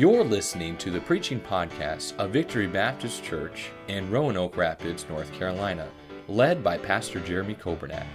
You're 0.00 0.24
listening 0.24 0.78
to 0.78 0.90
the 0.90 1.02
preaching 1.02 1.38
podcast 1.38 2.16
of 2.16 2.30
Victory 2.30 2.66
Baptist 2.66 3.22
Church 3.22 3.68
in 3.86 4.10
Roanoke 4.10 4.56
Rapids, 4.56 5.04
North 5.10 5.30
Carolina, 5.34 5.90
led 6.26 6.64
by 6.64 6.78
Pastor 6.78 7.20
Jeremy 7.20 7.54
Kobernat. 7.54 8.06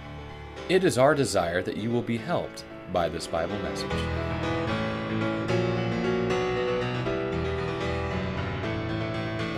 It 0.68 0.82
is 0.82 0.98
our 0.98 1.14
desire 1.14 1.62
that 1.62 1.76
you 1.76 1.92
will 1.92 2.02
be 2.02 2.16
helped 2.16 2.64
by 2.92 3.08
this 3.08 3.28
Bible 3.28 3.56
message. 3.60 3.92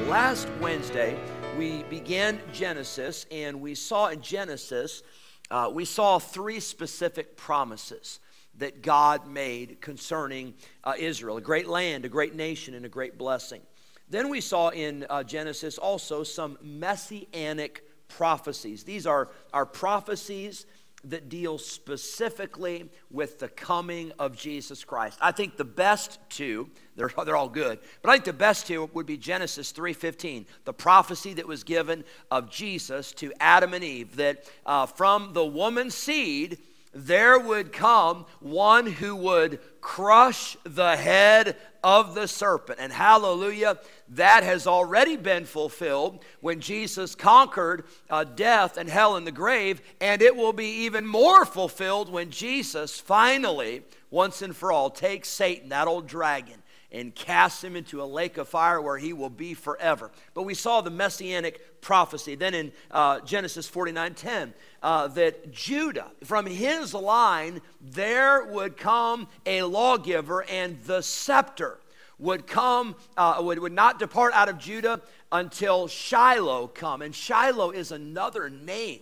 Last 0.06 0.48
Wednesday, 0.60 1.18
we 1.56 1.82
began 1.84 2.38
Genesis, 2.52 3.24
and 3.30 3.58
we 3.58 3.74
saw 3.74 4.08
in 4.08 4.20
Genesis, 4.20 5.02
uh, 5.50 5.70
we 5.72 5.86
saw 5.86 6.18
three 6.18 6.60
specific 6.60 7.38
promises 7.38 8.20
that 8.58 8.82
God 8.82 9.26
made 9.26 9.80
concerning 9.80 10.54
uh, 10.84 10.94
Israel 10.98 11.36
a 11.36 11.40
great 11.40 11.68
land, 11.68 12.04
a 12.04 12.08
great 12.08 12.34
nation, 12.34 12.74
and 12.74 12.84
a 12.84 12.88
great 12.88 13.18
blessing. 13.18 13.62
Then 14.10 14.28
we 14.28 14.40
saw 14.40 14.70
in 14.70 15.06
uh, 15.10 15.22
Genesis 15.22 15.78
also 15.78 16.22
some 16.22 16.58
messianic 16.62 17.84
prophecies. 18.08 18.84
These 18.84 19.06
are, 19.06 19.28
are 19.52 19.66
prophecies 19.66 20.66
that 21.04 21.28
deal 21.28 21.58
specifically 21.58 22.90
with 23.10 23.38
the 23.38 23.48
coming 23.48 24.12
of 24.18 24.36
Jesus 24.36 24.82
Christ. 24.82 25.18
I 25.20 25.30
think 25.30 25.56
the 25.56 25.64
best 25.64 26.18
two, 26.28 26.70
they're, 26.96 27.10
they're 27.24 27.36
all 27.36 27.48
good, 27.48 27.78
but 28.02 28.10
I 28.10 28.14
think 28.14 28.24
the 28.24 28.32
best 28.32 28.66
two 28.66 28.90
would 28.94 29.06
be 29.06 29.16
Genesis 29.16 29.72
3.15, 29.72 30.46
the 30.64 30.72
prophecy 30.72 31.34
that 31.34 31.46
was 31.46 31.62
given 31.62 32.04
of 32.30 32.50
Jesus 32.50 33.12
to 33.12 33.32
Adam 33.38 33.74
and 33.74 33.84
Eve, 33.84 34.16
that 34.16 34.44
uh, 34.66 34.86
from 34.86 35.32
the 35.34 35.44
woman's 35.44 35.94
seed, 35.94 36.58
there 37.06 37.38
would 37.38 37.72
come 37.72 38.26
one 38.40 38.86
who 38.86 39.14
would 39.14 39.60
crush 39.80 40.56
the 40.64 40.96
head 40.96 41.56
of 41.84 42.14
the 42.14 42.26
serpent. 42.26 42.78
And 42.80 42.92
hallelujah, 42.92 43.78
that 44.10 44.42
has 44.42 44.66
already 44.66 45.16
been 45.16 45.44
fulfilled 45.44 46.24
when 46.40 46.60
Jesus 46.60 47.14
conquered 47.14 47.84
uh, 48.10 48.24
death 48.24 48.76
and 48.76 48.88
hell 48.88 49.16
and 49.16 49.26
the 49.26 49.32
grave, 49.32 49.80
and 50.00 50.20
it 50.20 50.34
will 50.34 50.52
be 50.52 50.84
even 50.84 51.06
more 51.06 51.44
fulfilled 51.44 52.10
when 52.10 52.30
Jesus 52.30 52.98
finally, 52.98 53.82
once 54.10 54.42
and 54.42 54.54
for 54.54 54.72
all, 54.72 54.90
takes 54.90 55.28
Satan, 55.28 55.68
that 55.68 55.86
old 55.86 56.06
dragon, 56.08 56.62
and 56.90 57.14
casts 57.14 57.62
him 57.62 57.76
into 57.76 58.02
a 58.02 58.04
lake 58.04 58.38
of 58.38 58.48
fire 58.48 58.80
where 58.80 58.96
he 58.96 59.12
will 59.12 59.30
be 59.30 59.54
forever. 59.54 60.10
But 60.34 60.44
we 60.44 60.54
saw 60.54 60.80
the 60.80 60.90
messianic 60.90 61.80
prophecy. 61.80 62.34
Then 62.34 62.54
in 62.54 62.72
uh, 62.90 63.20
Genesis 63.20 63.68
49 63.68 64.14
10, 64.14 64.54
uh, 64.82 65.08
that 65.08 65.52
Judah, 65.52 66.10
from 66.24 66.46
his 66.46 66.94
line, 66.94 67.60
there 67.80 68.44
would 68.44 68.76
come 68.76 69.28
a 69.44 69.62
lawgiver, 69.62 70.44
and 70.44 70.80
the 70.84 71.02
scepter 71.02 71.78
would 72.18 72.46
come, 72.46 72.96
uh, 73.16 73.38
would, 73.40 73.58
would 73.58 73.72
not 73.72 73.98
depart 73.98 74.32
out 74.34 74.48
of 74.48 74.58
Judah 74.58 75.00
until 75.30 75.86
Shiloh 75.88 76.68
come. 76.68 77.02
And 77.02 77.14
Shiloh 77.14 77.70
is 77.70 77.92
another 77.92 78.50
name 78.50 79.00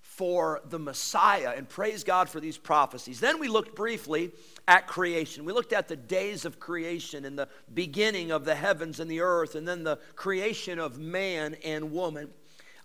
for 0.00 0.60
the 0.68 0.78
Messiah. 0.78 1.54
And 1.56 1.68
praise 1.68 2.04
God 2.04 2.28
for 2.28 2.40
these 2.40 2.58
prophecies. 2.58 3.20
Then 3.20 3.38
we 3.38 3.48
looked 3.48 3.76
briefly 3.76 4.32
at 4.68 4.86
creation. 4.86 5.46
We 5.46 5.54
looked 5.54 5.72
at 5.72 5.88
the 5.88 5.96
days 5.96 6.44
of 6.44 6.60
creation 6.60 7.24
and 7.24 7.38
the 7.38 7.48
beginning 7.72 8.30
of 8.30 8.44
the 8.44 8.54
heavens 8.54 9.00
and 9.00 9.10
the 9.10 9.22
earth, 9.22 9.54
and 9.54 9.66
then 9.66 9.82
the 9.82 9.96
creation 10.14 10.78
of 10.78 10.98
man 10.98 11.56
and 11.64 11.90
woman. 11.90 12.28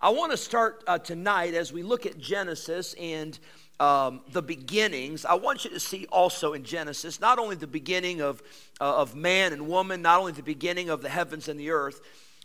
I 0.00 0.08
want 0.08 0.32
to 0.32 0.38
start 0.38 0.82
uh, 0.86 0.98
tonight 0.98 1.52
as 1.52 1.74
we 1.74 1.82
look 1.82 2.06
at 2.06 2.18
Genesis 2.18 2.94
and 2.94 3.38
um, 3.78 4.22
the 4.32 4.40
beginnings. 4.40 5.26
I 5.26 5.34
want 5.34 5.64
you 5.64 5.70
to 5.72 5.80
see 5.80 6.06
also 6.06 6.54
in 6.54 6.64
Genesis 6.64 7.20
not 7.20 7.38
only 7.38 7.54
the 7.54 7.66
beginning 7.66 8.22
of, 8.22 8.42
uh, 8.80 8.96
of 8.96 9.14
man 9.14 9.52
and 9.52 9.68
woman, 9.68 10.00
not 10.00 10.18
only 10.18 10.32
the 10.32 10.42
beginning 10.42 10.88
of 10.88 11.02
the 11.02 11.10
heavens 11.10 11.48
and 11.48 11.60
the 11.60 11.70
earth, 11.70 12.00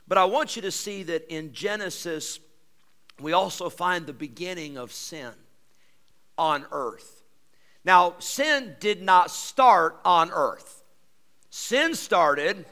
but 0.05 0.17
I 0.17 0.25
want 0.25 0.57
you 0.57 0.61
to 0.63 0.71
see 0.71 1.03
that 1.03 1.33
in 1.33 1.53
Genesis 1.53 2.41
we 3.21 3.31
also 3.31 3.69
find 3.69 4.05
the 4.05 4.13
beginning 4.13 4.77
of 4.77 4.91
sin 4.91 5.31
on 6.37 6.65
earth. 6.71 7.19
Now, 7.85 8.15
sin 8.19 8.75
did 8.79 9.01
not 9.01 9.31
start 9.31 9.99
on 10.03 10.31
earth, 10.31 10.83
sin 11.49 11.95
started 11.95 12.65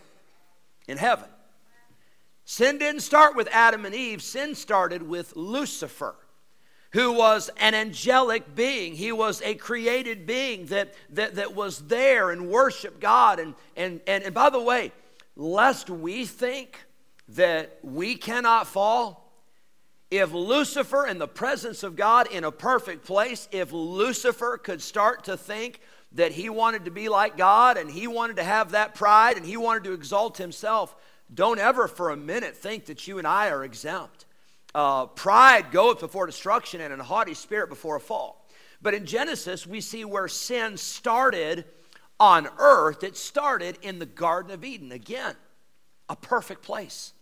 in 0.88 0.98
heaven. 0.98 1.30
Sin 2.50 2.78
didn't 2.78 3.02
start 3.02 3.36
with 3.36 3.50
Adam 3.52 3.86
and 3.86 3.94
Eve, 3.94 4.22
sin 4.22 4.56
started 4.56 5.04
with 5.04 5.36
Lucifer, 5.36 6.16
who 6.92 7.12
was 7.12 7.50
an 7.58 7.76
angelic 7.76 8.56
being. 8.56 8.96
He 8.96 9.12
was 9.12 9.42
a 9.42 9.56
created 9.56 10.26
being 10.26 10.68
that, 10.68 10.94
that, 11.10 11.36
that 11.36 11.56
was 11.56 11.80
there 11.88 12.32
and 12.32 12.48
worshiped 12.48 13.02
God. 13.02 13.40
And, 13.40 13.54
and, 13.76 14.00
and, 14.08 14.24
and 14.24 14.34
by 14.34 14.50
the 14.50 14.62
way, 14.62 14.94
lest 15.36 15.90
we 15.90 16.26
think 16.26 16.80
that 17.30 17.80
we 17.84 18.16
cannot 18.16 18.66
fall, 18.66 19.27
if 20.10 20.32
Lucifer, 20.32 21.06
in 21.06 21.18
the 21.18 21.28
presence 21.28 21.84
of 21.84 21.96
God 21.96 22.32
in 22.32 22.44
a 22.44 22.52
perfect 22.52 23.06
place, 23.06 23.48
if 23.52 23.74
Lucifer 23.74 24.58
could 24.58 24.82
start 24.82 25.26
to 25.26 25.36
think 25.36 25.82
that 26.14 26.32
he 26.32 26.50
wanted 26.50 26.86
to 26.86 26.92
be 26.92 27.10
like 27.10 27.36
God 27.36 27.78
and 27.78 27.92
he 27.92 28.08
wanted 28.08 28.38
to 28.38 28.44
have 28.44 28.72
that 28.72 28.96
pride 28.96 29.36
and 29.36 29.46
he 29.46 29.58
wanted 29.58 29.84
to 29.84 29.94
exalt 29.94 30.38
himself, 30.38 30.96
don't 31.34 31.60
ever 31.60 31.88
for 31.88 32.10
a 32.10 32.18
minute 32.18 32.56
think 32.56 32.86
that 32.86 33.08
you 33.08 33.18
and 33.18 33.28
I 33.28 33.50
are 33.50 33.66
exempt. 33.66 34.26
Uh, 34.74 35.08
pride 35.08 35.72
goeth 35.72 36.00
before 36.00 36.26
destruction 36.26 36.80
and 36.80 37.02
a 37.02 37.04
haughty 37.04 37.34
spirit 37.34 37.68
before 37.68 37.98
a 37.98 38.00
fall. 38.00 38.48
But 38.82 38.94
in 38.94 39.06
Genesis, 39.06 39.68
we 39.68 39.82
see 39.82 40.06
where 40.06 40.28
sin 40.28 40.78
started 40.78 41.66
on 42.20 42.48
earth. 42.58 43.04
It 43.04 43.18
started 43.18 43.78
in 43.82 44.00
the 44.00 44.06
Garden 44.06 44.52
of 44.52 44.64
Eden. 44.64 44.92
Again, 44.92 45.36
a 46.08 46.16
perfect 46.16 46.62
place. 46.62 47.14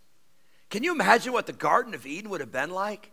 Can 0.70 0.82
you 0.82 0.92
imagine 0.92 1.32
what 1.32 1.46
the 1.46 1.52
Garden 1.52 1.94
of 1.94 2.06
Eden 2.06 2.30
would 2.30 2.40
have 2.40 2.52
been 2.52 2.70
like? 2.70 3.12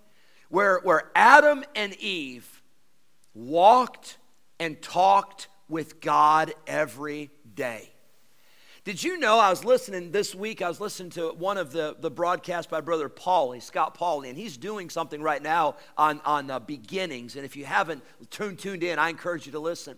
Where, 0.49 0.79
where 0.79 1.11
Adam 1.15 1.63
and 1.75 1.93
Eve 1.95 2.61
walked 3.33 4.17
and 4.59 4.81
talked 4.81 5.47
with 5.67 5.99
God 5.99 6.53
every 6.67 7.31
day. 7.55 7.89
Did 8.83 9.01
you 9.01 9.17
know 9.17 9.39
I 9.39 9.49
was 9.49 9.63
listening 9.63 10.11
this 10.11 10.35
week? 10.35 10.61
I 10.61 10.67
was 10.67 10.81
listening 10.81 11.09
to 11.11 11.29
one 11.29 11.57
of 11.57 11.71
the, 11.71 11.95
the 11.99 12.11
broadcasts 12.11 12.69
by 12.69 12.81
Brother 12.81 13.07
Paulie, 13.07 13.61
Scott 13.61 13.97
Paulie, 13.97 14.27
and 14.27 14.37
he's 14.37 14.57
doing 14.57 14.89
something 14.89 15.21
right 15.21 15.41
now 15.41 15.77
on, 15.97 16.19
on 16.25 16.51
uh, 16.51 16.59
beginnings. 16.59 17.37
And 17.37 17.45
if 17.45 17.55
you 17.55 17.63
haven't 17.63 18.03
tuned, 18.29 18.59
tuned 18.59 18.83
in, 18.83 18.99
I 18.99 19.09
encourage 19.09 19.45
you 19.45 19.53
to 19.53 19.59
listen. 19.59 19.95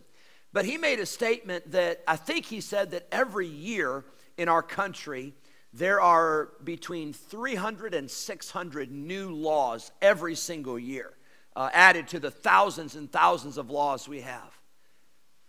But 0.53 0.65
he 0.65 0.77
made 0.77 0.99
a 0.99 1.05
statement 1.05 1.71
that 1.71 2.03
I 2.07 2.15
think 2.15 2.45
he 2.45 2.61
said 2.61 2.91
that 2.91 3.07
every 3.11 3.47
year 3.47 4.05
in 4.37 4.47
our 4.47 4.61
country, 4.61 5.33
there 5.77 5.99
are 5.99 6.51
between 6.63 7.11
300 7.11 7.93
and 7.93 8.09
600 8.09 8.91
new 8.91 9.31
laws 9.31 9.91
every 10.01 10.35
single 10.35 10.79
year, 10.79 11.11
uh, 11.55 11.69
added 11.73 12.07
to 12.09 12.19
the 12.19 12.31
thousands 12.31 12.95
and 12.95 13.11
thousands 13.11 13.57
of 13.57 13.69
laws 13.69 14.07
we 14.07 14.21
have. 14.21 14.57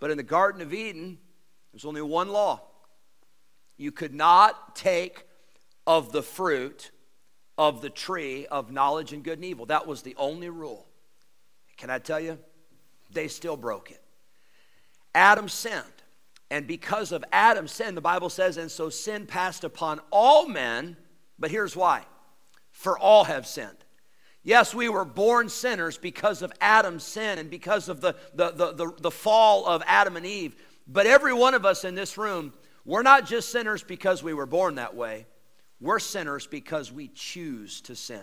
But 0.00 0.10
in 0.10 0.16
the 0.16 0.24
Garden 0.24 0.60
of 0.62 0.74
Eden, 0.74 1.18
there's 1.72 1.84
only 1.84 2.02
one 2.02 2.28
law 2.28 2.60
you 3.76 3.92
could 3.92 4.14
not 4.14 4.74
take 4.74 5.24
of 5.86 6.10
the 6.10 6.22
fruit 6.22 6.90
of 7.58 7.80
the 7.80 7.90
tree 7.90 8.46
of 8.46 8.72
knowledge 8.72 9.12
and 9.12 9.22
good 9.22 9.38
and 9.38 9.44
evil. 9.44 9.66
That 9.66 9.86
was 9.86 10.02
the 10.02 10.16
only 10.16 10.50
rule. 10.50 10.86
Can 11.76 11.90
I 11.90 11.98
tell 11.98 12.18
you? 12.18 12.38
They 13.12 13.28
still 13.28 13.56
broke 13.56 13.90
it. 13.90 14.02
Adam 15.14 15.48
sinned. 15.48 15.84
And 16.50 16.66
because 16.66 17.12
of 17.12 17.24
Adam's 17.32 17.72
sin, 17.72 17.94
the 17.94 18.00
Bible 18.00 18.30
says, 18.30 18.56
and 18.56 18.70
so 18.70 18.88
sin 18.88 19.26
passed 19.26 19.64
upon 19.64 20.00
all 20.10 20.48
men, 20.48 20.96
but 21.38 21.50
here's 21.50 21.76
why 21.76 22.04
for 22.70 22.98
all 22.98 23.24
have 23.24 23.46
sinned. 23.46 23.84
Yes, 24.42 24.74
we 24.74 24.88
were 24.88 25.04
born 25.04 25.48
sinners 25.48 25.98
because 25.98 26.42
of 26.42 26.52
Adam's 26.60 27.02
sin 27.02 27.38
and 27.38 27.50
because 27.50 27.88
of 27.88 28.00
the, 28.00 28.14
the, 28.34 28.50
the, 28.52 28.72
the, 28.72 28.92
the 29.00 29.10
fall 29.10 29.66
of 29.66 29.82
Adam 29.86 30.16
and 30.16 30.26
Eve. 30.26 30.54
But 30.86 31.06
every 31.06 31.32
one 31.32 31.54
of 31.54 31.64
us 31.64 31.84
in 31.84 31.94
this 31.94 32.16
room, 32.16 32.52
we're 32.84 33.02
not 33.02 33.26
just 33.26 33.48
sinners 33.48 33.82
because 33.82 34.22
we 34.22 34.34
were 34.34 34.46
born 34.46 34.76
that 34.76 34.94
way, 34.94 35.26
we're 35.80 35.98
sinners 35.98 36.46
because 36.46 36.92
we 36.92 37.08
choose 37.08 37.80
to 37.82 37.96
sin. 37.96 38.22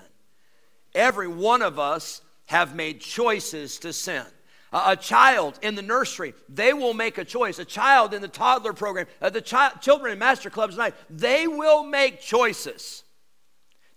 Every 0.95 1.27
one 1.27 1.61
of 1.61 1.77
us 1.77 2.21
have 2.45 2.75
made 2.75 3.01
choices 3.01 3.79
to 3.79 3.91
sin 3.91 4.25
a 4.73 4.95
child 4.95 5.59
in 5.61 5.75
the 5.75 5.81
nursery, 5.81 6.33
they 6.49 6.73
will 6.73 6.93
make 6.93 7.17
a 7.17 7.25
choice. 7.25 7.59
A 7.59 7.65
child 7.65 8.13
in 8.13 8.21
the 8.21 8.27
toddler 8.27 8.73
program, 8.73 9.07
uh, 9.21 9.29
the 9.29 9.41
chi- 9.41 9.73
children 9.81 10.13
in 10.13 10.19
master 10.19 10.49
clubs 10.49 10.73
tonight, 10.73 10.95
they 11.09 11.47
will 11.47 11.83
make 11.83 12.19
choices 12.19 13.03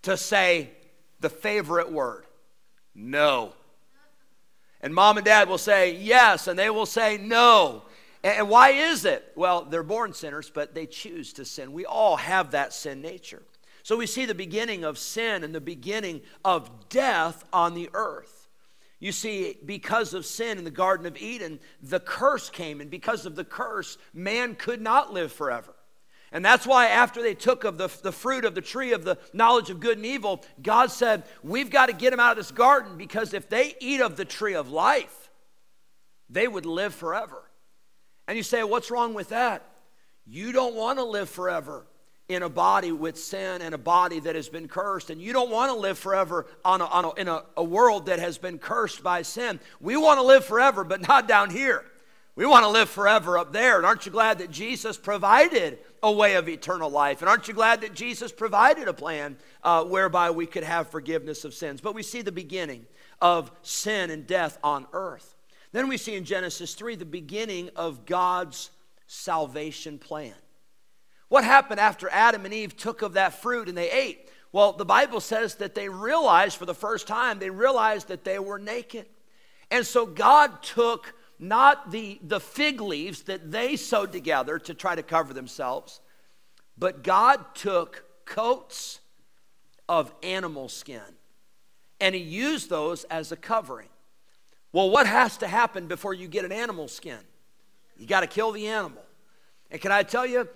to 0.03 0.17
say 0.17 0.71
the 1.21 1.31
favorite 1.31 1.91
word 1.91 2.27
no. 2.97 3.53
And 4.81 4.95
mom 4.95 5.19
and 5.19 5.25
dad 5.25 5.49
will 5.49 5.59
say 5.59 5.97
yes, 5.97 6.47
and 6.49 6.59
they 6.59 6.71
will 6.71 6.87
say 6.87 7.19
no. 7.19 7.83
And 8.23 8.49
why 8.49 8.71
is 8.71 9.05
it? 9.05 9.33
Well, 9.37 9.65
they're 9.65 9.83
born 9.83 10.13
sinners, 10.13 10.51
but 10.53 10.75
they 10.75 10.87
choose 10.87 11.33
to 11.35 11.45
sin. 11.45 11.73
We 11.73 11.85
all 11.85 12.17
have 12.17 12.53
that 12.53 12.73
sin 12.73 13.03
nature. 13.03 13.43
So 13.83 13.97
we 13.97 14.07
see 14.07 14.25
the 14.25 14.35
beginning 14.35 14.85
of 14.85 14.99
sin 14.99 15.45
and 15.45 15.55
the 15.55 15.61
beginning 15.61 16.23
of 16.45 16.89
death 16.89 17.45
on 17.53 17.75
the 17.75 17.89
earth. 17.95 18.36
You 18.99 19.13
see, 19.13 19.59
because 19.65 20.15
of 20.15 20.25
sin 20.25 20.59
in 20.59 20.65
the 20.65 20.71
Garden 20.71 21.07
of 21.07 21.17
Eden, 21.17 21.61
the 21.83 22.01
curse 22.01 22.49
came, 22.49 22.81
and 22.81 22.91
because 22.91 23.27
of 23.27 23.37
the 23.37 23.45
curse, 23.45 23.99
man 24.15 24.55
could 24.55 24.81
not 24.81 25.13
live 25.13 25.33
forever. 25.33 25.75
And 26.33 26.45
that's 26.45 26.67
why, 26.67 26.87
after 26.89 27.23
they 27.23 27.35
took 27.35 27.65
of 27.65 27.79
the, 27.79 27.89
the 28.03 28.13
fruit 28.13 28.45
of 28.45 28.55
the 28.55 28.61
tree 28.61 28.93
of 28.93 29.05
the 29.05 29.19
knowledge 29.33 29.71
of 29.71 29.81
good 29.81 29.99
and 29.99 30.07
evil, 30.07 30.45
God 30.63 30.91
said, 30.91 31.25
We've 31.43 31.71
got 31.71 31.87
to 31.87 31.93
get 31.93 32.11
them 32.11 32.21
out 32.21 32.33
of 32.33 32.37
this 32.37 32.51
garden 32.51 32.97
because 32.97 33.33
if 33.33 33.49
they 33.49 33.75
eat 33.81 34.01
of 34.01 34.17
the 34.17 34.25
tree 34.25 34.55
of 34.55 34.71
life, 34.71 35.31
they 36.29 36.49
would 36.49 36.67
live 36.67 36.95
forever. 36.95 37.43
And 38.27 38.37
you 38.37 38.43
say, 38.43 38.65
What's 38.65 38.91
wrong 38.91 39.15
with 39.15 39.29
that? 39.29 39.63
You 40.27 40.53
don't 40.53 40.75
want 40.75 40.99
to 40.99 41.05
live 41.05 41.29
forever 41.29 41.87
in 42.29 42.43
a 42.43 42.49
body 42.49 42.91
with 42.91 43.19
sin 43.19 43.63
and 43.63 43.75
a 43.75 43.79
body 43.79 44.19
that 44.21 44.35
has 44.35 44.49
been 44.49 44.67
cursed. 44.67 45.11
And 45.11 45.21
you 45.21 45.33
don't 45.33 45.51
want 45.51 45.73
to 45.73 45.79
live 45.79 45.99
forever 45.99 46.47
on 46.65 46.81
a, 46.81 46.85
on 46.87 47.05
a, 47.05 47.13
in 47.15 47.29
a, 47.29 47.45
a 47.57 47.63
world 47.63 48.07
that 48.07 48.19
has 48.19 48.37
been 48.37 48.59
cursed 48.59 49.03
by 49.03 49.23
sin. 49.23 49.61
We 49.81 49.97
want 49.97 50.19
to 50.19 50.27
live 50.27 50.45
forever, 50.45 50.83
but 50.83 51.07
not 51.07 51.29
down 51.29 51.51
here. 51.51 51.85
We 52.35 52.45
want 52.45 52.65
to 52.65 52.69
live 52.69 52.91
forever 52.91 53.39
up 53.39 53.53
there. 53.53 53.79
And 53.79 53.87
aren't 53.87 54.05
you 54.05 54.13
glad 54.13 54.39
that 54.39 54.51
Jesus 54.51 54.99
provided 54.99 55.79
a 56.03 56.13
way 56.13 56.35
of 56.35 56.49
eternal 56.49 56.91
life? 56.91 57.23
And 57.23 57.31
aren't 57.31 57.49
you 57.49 57.55
glad 57.55 57.81
that 57.81 57.95
Jesus 57.95 58.31
provided 58.31 58.89
a 58.89 58.93
plan 58.93 59.37
uh, 59.63 59.85
whereby 59.85 60.31
we 60.31 60.47
could 60.47 60.65
have 60.65 60.91
forgiveness 60.91 61.45
of 61.45 61.55
sins? 61.55 61.81
But 61.81 61.95
we 61.95 62.03
see 62.03 62.21
the 62.23 62.33
beginning 62.33 62.87
of 63.23 63.51
sin 63.63 64.11
and 64.11 64.27
death 64.27 64.59
on 64.63 64.87
earth. 64.93 65.35
Then 65.73 65.89
we 65.89 65.97
see 65.97 66.15
in 66.15 66.25
Genesis 66.25 66.75
3 66.75 66.97
the 66.97 67.05
beginning 67.05 67.71
of 67.75 68.05
God's 68.05 68.71
salvation 69.07 69.99
plan. 69.99 70.35
What 71.29 71.45
happened 71.45 71.81
after 71.81 72.09
Adam 72.11 72.45
and 72.45 72.55
Eve 72.55 72.77
took 72.77 73.03
of 73.03 73.15
that 73.15 73.41
fruit 73.43 73.69
and 73.69 73.77
they 73.77 73.91
ate? 73.91 74.31
Well, 74.53 74.73
the 74.73 74.85
Bible 74.85 75.21
says 75.21 75.57
that 75.57 75.75
they 75.75 75.89
realized 75.89 76.57
for 76.57 76.67
the 76.67 76.75
first 76.75 77.07
time, 77.07 77.39
they 77.39 77.51
realized 77.51 78.09
that 78.09 78.25
they 78.25 78.39
were 78.39 78.59
naked. 78.59 79.07
And 79.71 79.85
so 79.85 80.07
God 80.07 80.63
took 80.63 81.15
not 81.39 81.91
the, 81.91 82.19
the 82.23 82.41
fig 82.41 82.81
leaves 82.81 83.23
that 83.25 83.51
they 83.51 83.77
sewed 83.77 84.13
together 84.13 84.59
to 84.61 84.75
try 84.75 84.95
to 84.95 85.03
cover 85.03 85.35
themselves, 85.35 86.01
but 86.79 87.03
God 87.03 87.55
took 87.55 88.05
coats 88.25 89.01
of 89.89 90.13
animal 90.23 90.69
skin 90.69 91.03
and 92.01 92.15
He 92.15 92.21
used 92.21 92.71
those 92.71 93.05
as 93.05 93.33
a 93.33 93.37
covering. 93.37 93.89
Well, 94.73 94.91
what 94.91 95.07
has 95.07 95.39
to 95.39 95.49
happen 95.49 95.87
before 95.87 96.15
you 96.15 96.29
get 96.29 96.45
an 96.45 96.53
animal 96.53 96.89
skin? 96.89 97.19
You 97.97 98.07
got 98.07 98.21
to 98.21 98.27
kill 98.27 98.53
the 98.53 98.67
animal. 98.67 99.03
And 99.71 99.81
can 99.81 99.91
I 99.91 100.03
tell 100.03 100.27
you, 100.27 100.49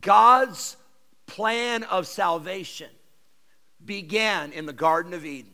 God's 0.00 0.76
plan 1.26 1.84
of 1.84 2.06
salvation 2.06 2.90
began 3.84 4.52
in 4.52 4.66
the 4.66 4.72
Garden 4.72 5.14
of 5.14 5.24
Eden. 5.24 5.52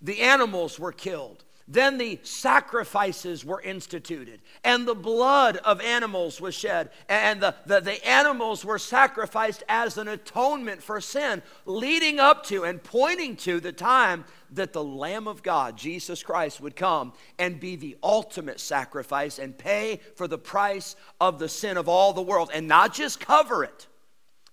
The 0.00 0.20
animals 0.20 0.78
were 0.78 0.92
killed. 0.92 1.43
Then 1.66 1.96
the 1.96 2.20
sacrifices 2.22 3.42
were 3.42 3.62
instituted, 3.62 4.42
and 4.62 4.86
the 4.86 4.94
blood 4.94 5.56
of 5.58 5.80
animals 5.80 6.38
was 6.38 6.54
shed, 6.54 6.90
and 7.08 7.40
the, 7.40 7.54
the, 7.64 7.80
the, 7.80 8.06
animals 8.06 8.66
were 8.66 8.78
sacrificed 8.78 9.62
as 9.66 9.96
an 9.96 10.08
atonement 10.08 10.82
for 10.82 11.00
sin, 11.00 11.42
leading 11.64 12.20
up 12.20 12.44
to 12.46 12.64
and 12.64 12.82
pointing 12.82 13.34
to 13.36 13.60
the 13.60 13.72
time 13.72 14.26
that 14.50 14.74
the 14.74 14.84
Lamb 14.84 15.26
of 15.26 15.42
God, 15.42 15.78
Jesus 15.78 16.22
Christ, 16.22 16.60
would 16.60 16.76
come 16.76 17.14
and 17.38 17.58
be 17.58 17.76
the 17.76 17.96
ultimate 18.02 18.60
sacrifice 18.60 19.38
and 19.38 19.56
pay 19.56 20.00
for 20.16 20.28
the 20.28 20.36
price 20.36 20.96
of 21.18 21.38
the 21.38 21.48
sin 21.48 21.78
of 21.78 21.88
all 21.88 22.12
the 22.12 22.20
world, 22.20 22.50
and 22.52 22.68
not 22.68 22.92
just 22.92 23.20
cover 23.20 23.64
it. 23.64 23.86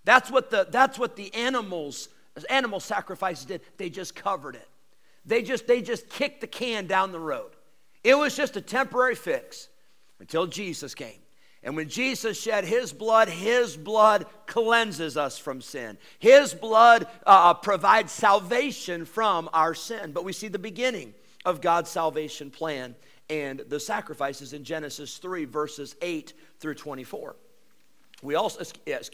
That's 0.06 0.32
what 0.32 0.50
the, 0.50 0.66
that's 0.72 0.98
what 0.98 1.18
the 1.18 1.34
animals, 1.34 2.08
animal 2.50 2.80
sacrifices 2.80 3.44
did. 3.44 3.62
They 3.76 3.90
just 3.90 4.16
covered 4.16 4.56
it. 4.56 4.68
They 5.26 5.44
just, 5.44 5.68
they 5.68 5.82
just 5.82 6.10
kicked 6.10 6.42
the 6.42 6.48
can 6.48 6.88
down 6.88 7.12
the 7.12 7.20
road. 7.20 7.52
It 8.04 8.18
was 8.18 8.36
just 8.36 8.58
a 8.58 8.62
temporary 8.62 9.16
fix 9.16 9.70
until 10.20 10.48
Jesus 10.48 10.96
came. 10.96 11.20
And 11.64 11.76
when 11.76 11.90
Jesus 11.90 12.42
shed 12.42 12.66
his 12.66 12.92
blood, 12.92 13.30
his 13.30 13.78
blood 13.78 14.26
cleanses 14.48 15.16
us 15.16 15.38
from 15.38 15.62
sin. 15.62 15.98
His 16.18 16.56
blood 16.56 17.04
uh, 17.26 17.52
uh, 17.52 17.54
provides 17.54 18.12
salvation 18.12 19.06
from 19.06 19.48
our 19.54 19.76
sin. 19.76 20.12
But 20.12 20.24
we 20.24 20.34
see 20.34 20.48
the 20.48 20.58
beginning 20.58 21.14
of 21.46 21.62
God's 21.62 21.90
salvation 21.90 22.50
plan 22.50 22.96
and 23.30 23.60
the 23.70 23.80
sacrifices 23.80 24.54
in 24.54 24.64
Genesis 24.64 25.18
3, 25.18 25.46
verses 25.46 25.96
8 26.02 26.34
through 26.60 26.76
24. 26.76 27.36
We 28.24 28.36
also, 28.36 28.64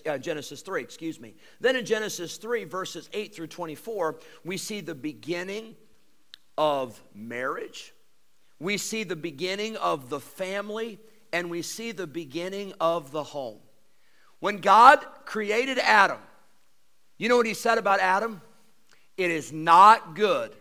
uh, 0.06 0.18
Genesis 0.18 0.62
3, 0.62 0.81
excuse 0.81 1.19
me. 1.19 1.36
Then 1.59 1.75
in 1.75 1.86
Genesis 1.86 2.38
3, 2.38 2.63
verses 2.63 3.09
8 3.13 3.36
through 3.36 3.48
24, 3.48 4.19
we 4.44 4.57
see 4.57 4.81
the 4.81 4.95
beginning 4.95 5.75
of 6.57 7.01
marriage, 7.13 7.94
we 8.59 8.77
see 8.77 9.04
the 9.04 9.15
beginning 9.15 9.77
of 9.77 10.09
the 10.09 10.19
family, 10.19 11.00
and 11.31 11.50
we 11.50 11.62
see 11.62 11.92
the 11.92 12.07
beginning 12.07 12.74
of 12.80 13.12
the 13.12 13.24
home. 13.24 13.59
When 14.39 14.57
God 14.57 15.06
created 15.25 15.77
Adam, 15.80 16.19
you 17.18 17.30
know 17.30 17.38
what 17.38 17.45
he 17.45 17.54
said 17.54 17.77
about 17.77 18.00
Adam? 18.00 18.42
It 19.18 19.31
is 19.31 19.51
not 19.51 20.15
good 20.15 20.56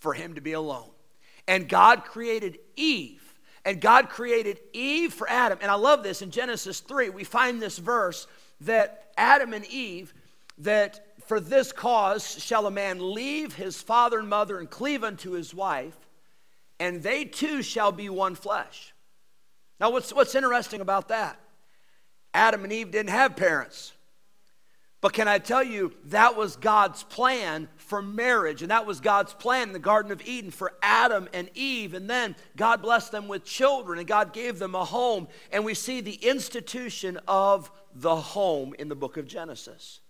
for 0.00 0.14
him 0.14 0.34
to 0.34 0.40
be 0.40 0.52
alone. 0.52 0.90
And 1.46 1.68
God 1.68 2.04
created 2.04 2.58
Eve. 2.76 3.22
And 3.64 3.80
God 3.80 4.08
created 4.08 4.60
Eve 4.72 5.12
for 5.12 5.28
Adam. 5.28 5.58
And 5.60 5.70
I 5.70 5.74
love 5.74 6.02
this 6.02 6.22
in 6.22 6.30
Genesis 6.30 6.80
3, 6.80 7.10
we 7.10 7.24
find 7.24 7.60
this 7.60 7.78
verse 7.78 8.26
that 8.62 9.12
Adam 9.16 9.52
and 9.52 9.66
Eve, 9.66 10.14
that 10.58 11.07
for 11.28 11.40
this 11.40 11.72
cause 11.72 12.42
shall 12.42 12.66
a 12.66 12.70
man 12.70 13.14
leave 13.14 13.54
his 13.54 13.82
father 13.82 14.18
and 14.18 14.28
mother 14.28 14.58
and 14.58 14.70
cleave 14.70 15.04
unto 15.04 15.32
his 15.32 15.54
wife, 15.54 15.96
and 16.80 17.02
they 17.02 17.26
two 17.26 17.62
shall 17.62 17.92
be 17.92 18.08
one 18.08 18.34
flesh. 18.34 18.94
Now, 19.78 19.90
what's, 19.90 20.12
what's 20.12 20.34
interesting 20.34 20.80
about 20.80 21.08
that? 21.08 21.38
Adam 22.32 22.64
and 22.64 22.72
Eve 22.72 22.90
didn't 22.90 23.10
have 23.10 23.36
parents. 23.36 23.92
But 25.00 25.12
can 25.12 25.28
I 25.28 25.38
tell 25.38 25.62
you, 25.62 25.92
that 26.06 26.36
was 26.36 26.56
God's 26.56 27.04
plan 27.04 27.68
for 27.76 28.02
marriage, 28.02 28.62
and 28.62 28.70
that 28.70 28.86
was 28.86 28.98
God's 28.98 29.34
plan 29.34 29.68
in 29.68 29.72
the 29.72 29.78
Garden 29.78 30.10
of 30.10 30.26
Eden 30.26 30.50
for 30.50 30.72
Adam 30.82 31.28
and 31.32 31.50
Eve. 31.54 31.94
And 31.94 32.10
then 32.10 32.34
God 32.56 32.82
blessed 32.82 33.12
them 33.12 33.28
with 33.28 33.44
children, 33.44 33.98
and 33.98 34.08
God 34.08 34.32
gave 34.32 34.58
them 34.58 34.74
a 34.74 34.84
home. 34.84 35.28
And 35.52 35.64
we 35.64 35.74
see 35.74 36.00
the 36.00 36.14
institution 36.14 37.20
of 37.28 37.70
the 37.94 38.16
home 38.16 38.74
in 38.78 38.88
the 38.88 38.96
book 38.96 39.18
of 39.18 39.28
Genesis. 39.28 40.00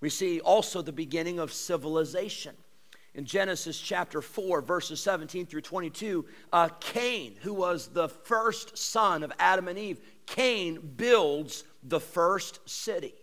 We 0.00 0.10
see 0.10 0.40
also 0.40 0.82
the 0.82 0.92
beginning 0.92 1.38
of 1.38 1.52
civilization. 1.52 2.54
In 3.14 3.24
Genesis 3.24 3.80
chapter 3.80 4.22
4, 4.22 4.60
verses 4.62 5.00
17 5.00 5.46
through 5.46 5.62
22, 5.62 6.24
uh, 6.52 6.68
Cain, 6.78 7.34
who 7.42 7.52
was 7.52 7.88
the 7.88 8.08
first 8.08 8.78
son 8.78 9.24
of 9.24 9.32
Adam 9.40 9.66
and 9.66 9.78
Eve, 9.78 10.00
Cain 10.26 10.92
builds 10.96 11.64
the 11.82 11.98
first 11.98 12.60
city. 12.68 13.14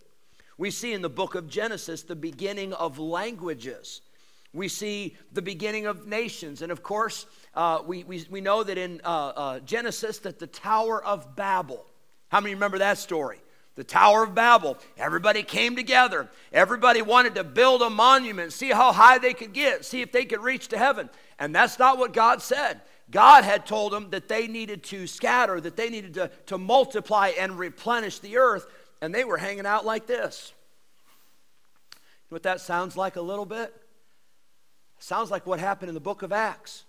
We 0.58 0.70
see 0.70 0.92
in 0.92 1.02
the 1.02 1.08
book 1.08 1.34
of 1.34 1.48
Genesis 1.48 2.02
the 2.02 2.16
beginning 2.16 2.72
of 2.74 2.98
languages. 2.98 4.02
We 4.52 4.68
see 4.68 5.16
the 5.32 5.42
beginning 5.42 5.86
of 5.86 6.06
nations. 6.06 6.62
And 6.62 6.72
of 6.72 6.82
course, 6.82 7.26
uh, 7.54 7.80
we, 7.86 8.04
we, 8.04 8.26
we 8.28 8.40
know 8.40 8.62
that 8.64 8.78
in 8.78 9.00
uh, 9.04 9.08
uh 9.08 9.60
Genesis 9.60 10.18
that 10.20 10.38
the 10.38 10.46
Tower 10.46 11.02
of 11.04 11.36
Babel, 11.36 11.86
how 12.28 12.40
many 12.40 12.54
remember 12.54 12.78
that 12.78 12.98
story? 12.98 13.38
The 13.76 13.84
Tower 13.84 14.24
of 14.24 14.34
Babel. 14.34 14.76
Everybody 14.96 15.42
came 15.42 15.76
together. 15.76 16.28
Everybody 16.52 17.02
wanted 17.02 17.36
to 17.36 17.44
build 17.44 17.82
a 17.82 17.90
monument, 17.90 18.52
see 18.52 18.70
how 18.70 18.92
high 18.92 19.18
they 19.18 19.34
could 19.34 19.52
get, 19.52 19.84
see 19.84 20.00
if 20.00 20.10
they 20.10 20.24
could 20.24 20.40
reach 20.40 20.68
to 20.68 20.78
heaven. 20.78 21.08
And 21.38 21.54
that's 21.54 21.78
not 21.78 21.98
what 21.98 22.12
God 22.12 22.42
said. 22.42 22.80
God 23.10 23.44
had 23.44 23.66
told 23.66 23.92
them 23.92 24.10
that 24.10 24.28
they 24.28 24.48
needed 24.48 24.82
to 24.84 25.06
scatter, 25.06 25.60
that 25.60 25.76
they 25.76 25.90
needed 25.90 26.14
to, 26.14 26.30
to 26.46 26.58
multiply 26.58 27.32
and 27.38 27.58
replenish 27.58 28.18
the 28.18 28.38
earth, 28.38 28.66
and 29.00 29.14
they 29.14 29.24
were 29.24 29.36
hanging 29.36 29.66
out 29.66 29.86
like 29.86 30.06
this. 30.06 30.52
You 31.94 32.00
know 32.32 32.34
what 32.36 32.42
that 32.44 32.60
sounds 32.60 32.96
like 32.96 33.16
a 33.16 33.20
little 33.20 33.46
bit? 33.46 33.72
sounds 34.98 35.30
like 35.30 35.46
what 35.46 35.60
happened 35.60 35.88
in 35.90 35.94
the 35.94 36.00
book 36.00 36.22
of 36.22 36.32
Acts 36.32 36.84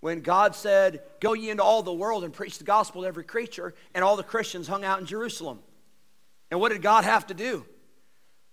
when 0.00 0.20
God 0.20 0.54
said, 0.54 1.02
Go 1.18 1.32
ye 1.32 1.50
into 1.50 1.62
all 1.62 1.82
the 1.82 1.92
world 1.92 2.24
and 2.24 2.32
preach 2.32 2.58
the 2.58 2.64
gospel 2.64 3.02
to 3.02 3.08
every 3.08 3.24
creature, 3.24 3.74
and 3.92 4.04
all 4.04 4.16
the 4.16 4.22
Christians 4.22 4.68
hung 4.68 4.84
out 4.84 5.00
in 5.00 5.06
Jerusalem. 5.06 5.58
And 6.50 6.60
what 6.60 6.72
did 6.72 6.82
God 6.82 7.04
have 7.04 7.26
to 7.28 7.34
do? 7.34 7.64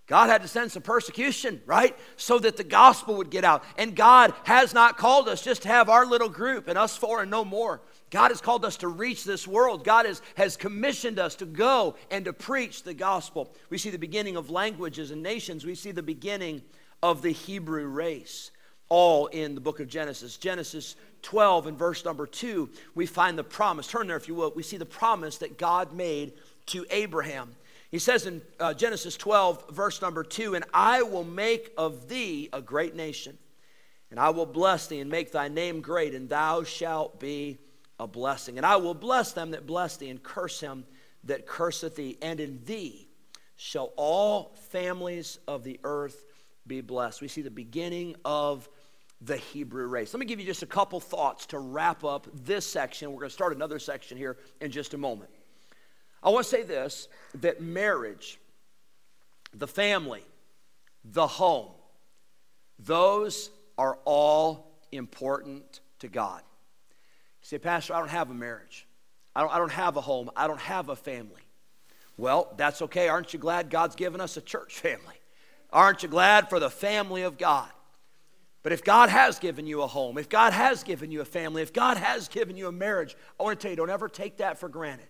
God 0.08 0.30
had 0.30 0.42
to 0.42 0.48
send 0.48 0.72
some 0.72 0.84
persecution, 0.84 1.62
right? 1.66 1.94
So 2.16 2.40
that 2.40 2.56
the 2.56 2.64
gospel 2.64 3.16
would 3.18 3.30
get 3.30 3.44
out. 3.44 3.64
And 3.78 3.94
God 3.94 4.34
has 4.46 4.74
not 4.74 4.98
called 4.98 5.28
us 5.28 5.42
just 5.42 5.64
to 5.64 5.68
have 5.68 5.90
our 5.90 6.06
little 6.06 6.30
group 6.30 6.70
and 6.70 6.78
us 6.78 6.96
four 6.96 7.22
and 7.22 7.30
no 7.30 7.44
more. 7.44 7.82
God 8.10 8.32
has 8.32 8.40
called 8.40 8.64
us 8.64 8.78
to 8.78 8.88
reach 8.88 9.26
this 9.26 9.46
world. 9.46 9.84
God 9.84 10.06
has, 10.06 10.22
has 10.36 10.56
commissioned 10.56 11.20
us 11.20 11.36
to 11.36 11.46
go 11.46 11.96
and 12.10 12.24
to 12.24 12.32
preach 12.32 12.84
the 12.84 12.94
gospel. 12.94 13.54
We 13.70 13.78
see 13.78 13.90
the 13.90 13.98
beginning 13.98 14.38
of 14.38 14.50
languages 14.50 15.12
and 15.12 15.22
nations. 15.22 15.66
We 15.66 15.76
see 15.76 15.92
the 15.92 16.02
beginning 16.02 16.62
of 17.04 17.22
the 17.22 17.32
Hebrew 17.32 17.86
race, 17.88 18.52
all 18.88 19.28
in 19.28 19.56
the 19.56 19.62
book 19.62 19.82
of 19.82 19.90
Genesis. 19.90 20.38
Genesis 20.38 20.96
12 21.22 21.68
and 21.68 21.78
verse 21.78 22.06
number 22.06 22.26
2, 22.26 22.70
we 22.96 23.06
find 23.06 23.38
the 23.38 23.44
promise. 23.44 23.88
Turn 23.88 24.08
there 24.08 24.16
if 24.16 24.30
you 24.30 24.36
will. 24.36 24.54
We 24.56 24.64
see 24.64 24.78
the 24.78 24.86
promise 24.86 25.40
that 25.40 25.58
God 25.58 25.92
made 25.92 26.32
to 26.68 26.86
Abraham. 26.90 27.54
He 27.90 28.00
says 28.00 28.26
in 28.26 28.42
uh, 28.60 28.74
Genesis 28.74 29.16
12, 29.16 29.70
verse 29.72 30.02
number 30.02 30.24
2 30.24 30.56
And 30.56 30.66
I 30.74 31.04
will 31.04 31.24
make 31.24 31.72
of 31.78 32.10
thee 32.10 32.50
a 32.52 32.62
great 32.62 32.96
nation, 32.96 33.38
and 34.12 34.20
I 34.20 34.30
will 34.32 34.46
bless 34.46 34.88
thee 34.88 35.00
and 35.00 35.10
make 35.10 35.32
thy 35.32 35.48
name 35.48 35.82
great, 35.82 36.14
and 36.14 36.28
thou 36.28 36.64
shalt 36.64 37.20
be 37.20 37.60
a 38.00 38.08
blessing. 38.08 38.58
And 38.58 38.66
I 38.66 38.76
will 38.78 38.94
bless 38.94 39.32
them 39.32 39.52
that 39.52 39.66
bless 39.66 39.98
thee, 39.98 40.10
and 40.10 40.22
curse 40.22 40.60
him 40.60 40.86
that 41.24 41.46
curseth 41.46 41.96
thee, 41.96 42.18
and 42.22 42.40
in 42.40 42.64
thee 42.66 43.08
shall 43.56 43.92
all 43.96 44.54
families 44.70 45.40
of 45.48 45.64
the 45.64 45.80
earth 45.84 46.26
be 46.68 46.82
blessed. 46.82 47.22
We 47.22 47.28
see 47.28 47.42
the 47.42 47.50
beginning 47.50 48.16
of 48.24 48.70
the 49.22 49.38
Hebrew 49.38 49.88
race. 49.88 50.14
Let 50.14 50.20
me 50.20 50.26
give 50.26 50.40
you 50.40 50.46
just 50.46 50.62
a 50.62 50.68
couple 50.68 51.00
thoughts 51.00 51.48
to 51.48 51.60
wrap 51.60 52.04
up 52.04 52.28
this 52.34 52.68
section. 52.68 53.12
We're 53.12 53.20
going 53.20 53.30
to 53.30 53.34
start 53.34 53.56
another 53.56 53.80
section 53.80 54.18
here 54.18 54.38
in 54.62 54.70
just 54.72 54.94
a 54.94 54.98
moment. 54.98 55.32
I 56.24 56.30
want 56.30 56.46
to 56.46 56.50
say 56.50 56.64
this 56.64 57.08
that 57.36 57.62
marriage, 57.62 58.40
the 59.54 59.68
family, 59.68 60.24
the 61.04 61.28
home, 61.28 61.70
those 62.80 63.50
are 63.78 63.98
all 64.06 64.72
important 64.92 65.82
to 66.00 66.08
God. 66.08 66.42
You 67.42 67.48
say, 67.48 67.58
Pastor, 67.58 67.94
I 67.94 68.00
don't 68.00 68.10
have 68.10 68.30
a 68.30 68.34
marriage. 68.34 68.88
I 69.36 69.42
don't, 69.42 69.54
I 69.54 69.58
don't 69.58 69.72
have 69.72 69.98
a 69.98 70.02
home. 70.02 70.32
I 70.36 70.48
don't 70.48 70.60
have 70.60 70.90
a 70.90 70.96
family. 70.96 71.42
Well, 72.18 72.54
that's 72.58 72.82
okay. 72.84 73.08
Aren't 73.08 73.34
you 73.34 73.40
glad 73.40 73.70
God's 73.70 73.96
given 73.96 74.20
us 74.20 74.38
a 74.38 74.42
church 74.42 74.80
family? 74.80 75.16
Aren't 75.72 76.02
you 76.02 76.10
glad 76.10 76.50
for 76.50 76.60
the 76.60 76.70
family 76.70 77.22
of 77.22 77.38
God? 77.38 77.70
But 78.64 78.74
if 78.74 78.84
God 78.84 79.10
has 79.10 79.38
given 79.38 79.68
you 79.68 79.84
a 79.84 79.88
home, 79.88 80.18
if 80.18 80.28
God 80.28 80.52
has 80.54 80.84
given 80.84 81.12
you 81.12 81.22
a 81.22 81.26
family, 81.26 81.62
if 81.62 81.72
God 81.72 81.98
has 81.98 82.28
given 82.28 82.58
you 82.58 82.68
a 82.68 82.72
marriage, 82.72 83.16
I 83.40 83.44
want 83.44 83.60
to 83.60 83.64
tell 83.64 83.72
you, 83.72 83.78
don't 83.78 83.90
ever 83.90 84.10
take 84.10 84.38
that 84.38 84.58
for 84.58 84.68
granted. 84.68 85.08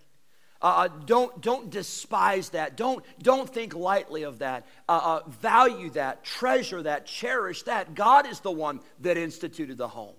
Uh, 0.62 0.66
uh 0.66 0.88
don't, 1.06 1.42
don't 1.42 1.70
despise 1.70 2.50
that. 2.50 2.76
Don't, 2.78 3.04
don't 3.22 3.50
think 3.50 3.76
lightly 3.76 4.24
of 4.24 4.40
that. 4.40 4.66
Uh, 4.90 5.22
uh, 5.26 5.30
value 5.30 5.90
that, 5.92 6.24
treasure 6.24 6.82
that, 6.84 7.06
cherish 7.06 7.64
that. 7.64 7.96
God 7.96 8.28
is 8.28 8.40
the 8.40 8.52
one 8.52 8.80
that 9.02 9.18
instituted 9.18 9.78
the 9.78 9.88
home. 9.88 10.16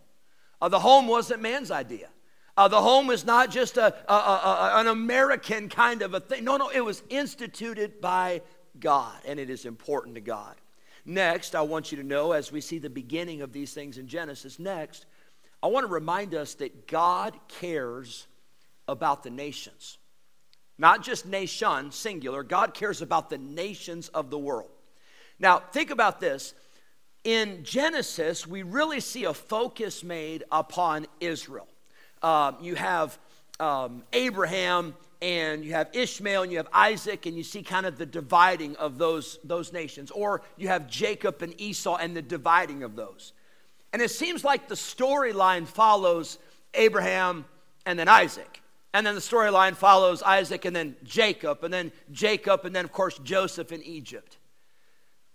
Uh, 0.60 0.68
the 0.68 0.80
home 0.80 1.06
wasn't 1.06 1.40
man's 1.40 1.70
idea. 1.70 2.08
Uh, 2.56 2.66
the 2.66 2.80
home 2.80 3.10
is 3.10 3.24
not 3.24 3.52
just 3.52 3.76
a, 3.76 3.94
a, 4.10 4.14
a, 4.14 4.72
an 4.80 4.88
American 4.88 5.68
kind 5.68 6.02
of 6.02 6.14
a 6.14 6.18
thing. 6.18 6.42
No, 6.42 6.56
no, 6.56 6.70
it 6.70 6.80
was 6.80 7.04
instituted 7.08 8.00
by 8.00 8.42
God, 8.80 9.16
and 9.24 9.38
it 9.38 9.48
is 9.48 9.64
important 9.64 10.16
to 10.16 10.20
God. 10.20 10.56
Next, 11.04 11.54
I 11.54 11.60
want 11.60 11.92
you 11.92 11.98
to 11.98 12.04
know 12.04 12.32
as 12.32 12.50
we 12.50 12.60
see 12.60 12.78
the 12.78 12.90
beginning 12.90 13.42
of 13.42 13.52
these 13.52 13.72
things 13.72 13.96
in 13.96 14.08
Genesis, 14.08 14.58
next, 14.58 15.06
I 15.62 15.68
want 15.68 15.86
to 15.86 15.92
remind 15.92 16.34
us 16.34 16.54
that 16.54 16.88
God 16.88 17.38
cares 17.46 18.26
about 18.88 19.22
the 19.22 19.30
nations. 19.30 19.98
Not 20.78 21.02
just 21.02 21.26
nation, 21.26 21.90
singular. 21.90 22.42
God 22.42 22.72
cares 22.72 23.02
about 23.02 23.30
the 23.30 23.38
nations 23.38 24.08
of 24.08 24.30
the 24.30 24.38
world. 24.38 24.70
Now, 25.38 25.58
think 25.58 25.90
about 25.90 26.20
this. 26.20 26.54
In 27.24 27.64
Genesis, 27.64 28.46
we 28.46 28.62
really 28.62 29.00
see 29.00 29.24
a 29.24 29.34
focus 29.34 30.04
made 30.04 30.44
upon 30.50 31.06
Israel 31.20 31.68
um, 32.22 32.56
you 32.60 32.74
have 32.74 33.18
um, 33.60 34.02
Abraham 34.12 34.94
and 35.20 35.64
you 35.64 35.72
have 35.72 35.88
Ishmael 35.92 36.42
and 36.44 36.52
you 36.52 36.58
have 36.58 36.68
Isaac, 36.72 37.26
and 37.26 37.36
you 37.36 37.42
see 37.42 37.62
kind 37.62 37.86
of 37.86 37.98
the 37.98 38.06
dividing 38.06 38.76
of 38.76 38.98
those, 38.98 39.38
those 39.42 39.72
nations. 39.72 40.12
Or 40.12 40.42
you 40.56 40.68
have 40.68 40.88
Jacob 40.88 41.42
and 41.42 41.60
Esau 41.60 41.96
and 41.96 42.16
the 42.16 42.22
dividing 42.22 42.84
of 42.84 42.94
those. 42.94 43.32
And 43.92 44.00
it 44.00 44.10
seems 44.10 44.44
like 44.44 44.68
the 44.68 44.76
storyline 44.76 45.66
follows 45.66 46.38
Abraham 46.74 47.46
and 47.84 47.98
then 47.98 48.06
Isaac. 48.06 48.62
And 48.94 49.06
then 49.06 49.14
the 49.14 49.20
storyline 49.20 49.76
follows 49.76 50.22
Isaac 50.22 50.64
and 50.64 50.74
then 50.74 50.96
Jacob, 51.04 51.62
and 51.62 51.72
then 51.72 51.92
Jacob, 52.10 52.64
and 52.64 52.74
then, 52.74 52.84
of 52.84 52.92
course, 52.92 53.18
Joseph 53.22 53.70
in 53.70 53.82
Egypt. 53.82 54.38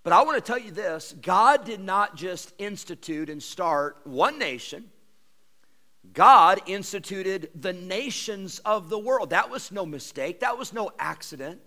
But 0.03 0.12
I 0.12 0.24
want 0.24 0.43
to 0.43 0.51
tell 0.51 0.60
you 0.60 0.72
this 0.72 1.13
God 1.22 1.65
did 1.65 1.79
not 1.79 2.15
just 2.15 2.53
institute 2.57 3.29
and 3.29 3.41
start 3.41 3.98
one 4.03 4.38
nation, 4.38 4.86
God 6.12 6.62
instituted 6.65 7.50
the 7.55 7.74
nations 7.74 8.60
of 8.60 8.89
the 8.89 9.00
world. 9.00 9.29
That 9.29 9.50
was 9.50 9.72
no 9.72 9.86
mistake, 9.86 10.41
that 10.41 10.57
was 10.57 10.74
no 10.74 10.91
accident. 11.00 11.62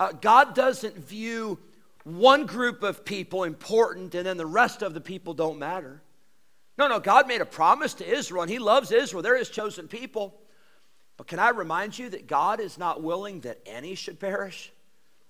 Uh, 0.00 0.12
God 0.12 0.54
doesn't 0.54 0.96
view 0.96 1.58
one 2.04 2.46
group 2.46 2.82
of 2.82 3.04
people 3.04 3.44
important 3.44 4.14
and 4.14 4.26
then 4.26 4.36
the 4.36 4.46
rest 4.46 4.82
of 4.82 4.92
the 4.92 5.00
people 5.00 5.34
don't 5.34 5.58
matter. 5.58 6.02
No, 6.76 6.88
no, 6.88 6.98
God 6.98 7.28
made 7.28 7.40
a 7.40 7.46
promise 7.46 7.94
to 7.94 8.06
Israel 8.06 8.42
and 8.42 8.50
He 8.50 8.58
loves 8.58 8.90
Israel. 8.90 9.22
They're 9.22 9.38
His 9.38 9.50
chosen 9.50 9.86
people. 9.86 10.34
But 11.16 11.26
can 11.28 11.38
I 11.38 11.50
remind 11.50 11.98
you 11.98 12.08
that 12.10 12.26
God 12.26 12.60
is 12.60 12.78
not 12.78 13.02
willing 13.02 13.40
that 13.40 13.60
any 13.66 13.94
should 13.94 14.18
perish, 14.18 14.72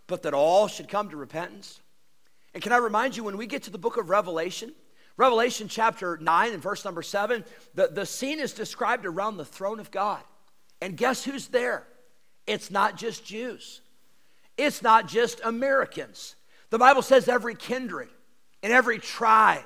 but 0.07 0.23
that 0.23 0.35
all 0.35 0.67
should 0.67 0.89
come 0.89 1.11
to 1.11 1.17
repentance? 1.17 1.81
And 2.55 2.63
can 2.63 2.73
I 2.73 2.79
remind 2.79 3.17
you 3.17 3.25
when 3.25 3.37
we 3.37 3.47
get 3.47 3.65
to 3.65 3.71
the 3.71 3.79
book 3.79 3.97
of 3.97 4.09
Revelation, 4.09 4.73
Revelation 5.17 5.69
chapter 5.69 6.17
9 6.17 6.53
and 6.53 6.63
verse 6.63 6.85
number 6.85 7.03
7, 7.03 7.45
the, 7.75 7.89
the 7.89 8.07
scene 8.07 8.41
is 8.41 8.53
described 8.53 9.07
around 9.07 9.37
the 9.37 9.45
throne 9.45 9.81
of 9.81 9.91
God. 9.91 10.23
And 10.81 10.97
guess 10.97 11.25
who's 11.25 11.49
there? 11.49 11.87
It's 12.47 12.71
not 12.71 12.97
just 12.97 13.25
Jews, 13.25 13.81
it's 14.57 14.83
not 14.83 15.09
just 15.09 15.41
Americans. 15.45 16.37
The 16.71 16.79
Bible 16.79 17.03
says 17.03 17.29
every 17.29 17.55
kindred 17.55 18.09
and 18.63 18.73
every 18.73 18.99
tribe 18.99 19.63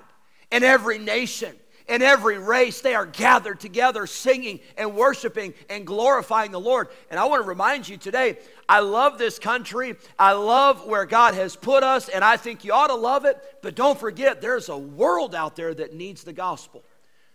and 0.50 0.62
every 0.62 0.98
nation 0.98 1.54
and 1.88 2.02
every 2.02 2.38
race, 2.38 2.80
they 2.80 2.94
are 2.94 3.06
gathered 3.06 3.60
together 3.60 4.06
singing 4.06 4.60
and 4.76 4.94
worshiping 4.94 5.54
and 5.70 5.86
glorifying 5.86 6.50
the 6.50 6.60
Lord. 6.60 6.88
And 7.10 7.18
I 7.18 7.24
want 7.24 7.42
to 7.42 7.48
remind 7.48 7.88
you 7.88 7.96
today 7.96 8.38
I 8.68 8.80
love 8.80 9.18
this 9.18 9.38
country. 9.38 9.96
I 10.18 10.32
love 10.32 10.86
where 10.86 11.06
God 11.06 11.34
has 11.34 11.56
put 11.56 11.82
us, 11.82 12.08
and 12.08 12.22
I 12.22 12.36
think 12.36 12.64
you 12.64 12.72
ought 12.72 12.88
to 12.88 12.94
love 12.94 13.24
it. 13.24 13.42
But 13.62 13.74
don't 13.74 13.98
forget, 13.98 14.40
there's 14.40 14.68
a 14.68 14.76
world 14.76 15.34
out 15.34 15.56
there 15.56 15.72
that 15.74 15.94
needs 15.94 16.24
the 16.24 16.32
gospel. 16.34 16.82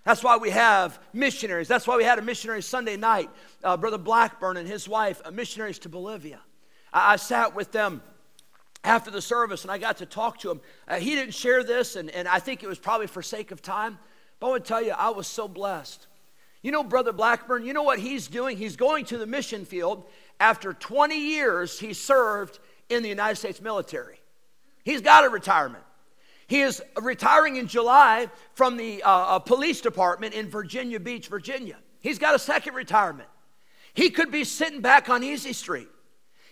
That's 0.03 0.23
why 0.23 0.37
we 0.37 0.49
have 0.49 0.99
missionaries. 1.13 1.67
That's 1.67 1.87
why 1.87 1.97
we 1.97 2.03
had 2.03 2.19
a 2.19 2.21
missionary 2.21 2.61
Sunday 2.61 2.97
night. 2.97 3.29
Uh, 3.63 3.77
Brother 3.77 3.97
Blackburn 3.97 4.57
and 4.57 4.67
his 4.67 4.87
wife, 4.87 5.21
uh, 5.23 5.31
missionaries 5.31 5.79
to 5.79 5.89
Bolivia. 5.89 6.39
I, 6.91 7.13
I, 7.13 7.15
sat 7.15 7.55
with 7.55 7.71
them 7.71 8.01
after 8.83 9.09
the 9.09 9.21
service 9.21 9.63
and 9.63 9.71
I 9.71 9.77
got 9.77 9.97
to 9.97 10.05
talk 10.05 10.39
to 10.39 10.51
him. 10.51 10.61
Uh, 10.89 10.95
he 10.95 11.15
didn't 11.15 11.33
share 11.33 11.63
this, 11.63 11.95
and, 11.95 12.09
and 12.09 12.27
I 12.27 12.39
think 12.39 12.63
it 12.63 12.67
was 12.67 12.79
probably 12.79 13.07
for 13.07 13.21
sake 13.21 13.51
of 13.51 13.61
time. 13.61 13.97
But 14.43 14.47
I 14.47 14.51
want 14.51 14.65
to 14.65 14.67
tell 14.67 14.81
you, 14.81 14.91
I 14.91 15.09
was 15.09 15.25
so 15.25 15.47
blessed. 15.47 16.05
You 16.61 16.73
know, 16.73 16.83
Brother 16.83 17.13
Blackburn, 17.13 17.65
you 17.65 17.71
know 17.71 17.83
what 17.83 17.97
he's 17.97 18.27
doing? 18.27 18.57
He's 18.57 18.75
going 18.75 19.05
to 19.05 19.17
the 19.17 19.25
mission 19.25 19.63
field 19.63 20.03
after 20.37 20.73
20 20.73 21.17
years, 21.17 21.79
he 21.79 21.93
served 21.93 22.59
in 22.89 23.03
the 23.03 23.07
United 23.07 23.37
States 23.37 23.61
military. 23.61 24.19
He's 24.83 24.99
got 24.99 25.23
a 25.23 25.29
retirement. 25.29 25.85
He 26.47 26.59
is 26.59 26.81
retiring 27.01 27.55
in 27.55 27.67
July 27.67 28.29
from 28.53 28.75
the 28.75 29.01
uh, 29.03 29.09
uh, 29.09 29.39
police 29.39 29.79
department 29.79 30.33
in 30.33 30.49
Virginia 30.49 30.99
Beach, 30.99 31.29
Virginia. 31.29 31.77
He's 32.01 32.19
got 32.19 32.35
a 32.35 32.39
second 32.39 32.73
retirement. 32.73 33.29
He 33.93 34.09
could 34.09 34.29
be 34.29 34.43
sitting 34.43 34.81
back 34.81 35.07
on 35.09 35.23
Easy 35.23 35.53
Street. 35.53 35.87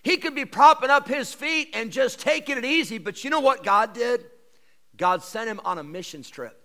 He 0.02 0.16
could 0.16 0.34
be 0.34 0.46
propping 0.46 0.90
up 0.90 1.10
his 1.10 1.34
feet 1.34 1.72
and 1.74 1.92
just 1.92 2.22
taking 2.22 2.58
it 2.58 2.64
easy. 2.64 3.00
But 3.00 3.26
you 3.26 3.30
know 3.30 3.42
what 3.42 3.66
God 3.66 3.92
did? 3.92 4.28
God 4.96 5.24
sent 5.24 5.50
him 5.50 5.60
on 5.66 5.78
a 5.78 5.84
missions 5.84 6.30
trip. 6.30 6.58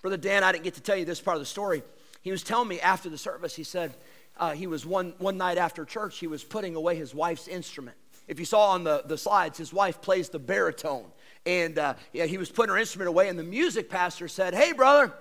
Brother 0.00 0.16
Dan, 0.16 0.44
I 0.44 0.52
didn't 0.52 0.64
get 0.64 0.74
to 0.74 0.80
tell 0.80 0.96
you 0.96 1.04
this 1.04 1.20
part 1.20 1.36
of 1.36 1.40
the 1.40 1.46
story. 1.46 1.82
He 2.22 2.30
was 2.30 2.42
telling 2.42 2.68
me 2.68 2.80
after 2.80 3.08
the 3.08 3.18
service, 3.18 3.54
he 3.54 3.64
said, 3.64 3.94
uh, 4.38 4.52
he 4.52 4.66
was 4.66 4.86
one, 4.86 5.14
one 5.18 5.36
night 5.36 5.58
after 5.58 5.84
church, 5.84 6.18
he 6.18 6.26
was 6.26 6.44
putting 6.44 6.76
away 6.76 6.94
his 6.94 7.14
wife's 7.14 7.48
instrument. 7.48 7.96
If 8.28 8.38
you 8.38 8.44
saw 8.44 8.70
on 8.70 8.84
the, 8.84 9.02
the 9.06 9.18
slides, 9.18 9.58
his 9.58 9.72
wife 9.72 10.00
plays 10.00 10.28
the 10.28 10.38
baritone. 10.38 11.06
And 11.46 11.78
uh, 11.78 11.94
yeah, 12.12 12.26
he 12.26 12.36
was 12.36 12.50
putting 12.50 12.70
her 12.72 12.78
instrument 12.78 13.08
away, 13.08 13.28
and 13.28 13.38
the 13.38 13.44
music 13.44 13.88
pastor 13.88 14.28
said, 14.28 14.54
Hey, 14.54 14.72
brother, 14.72 15.12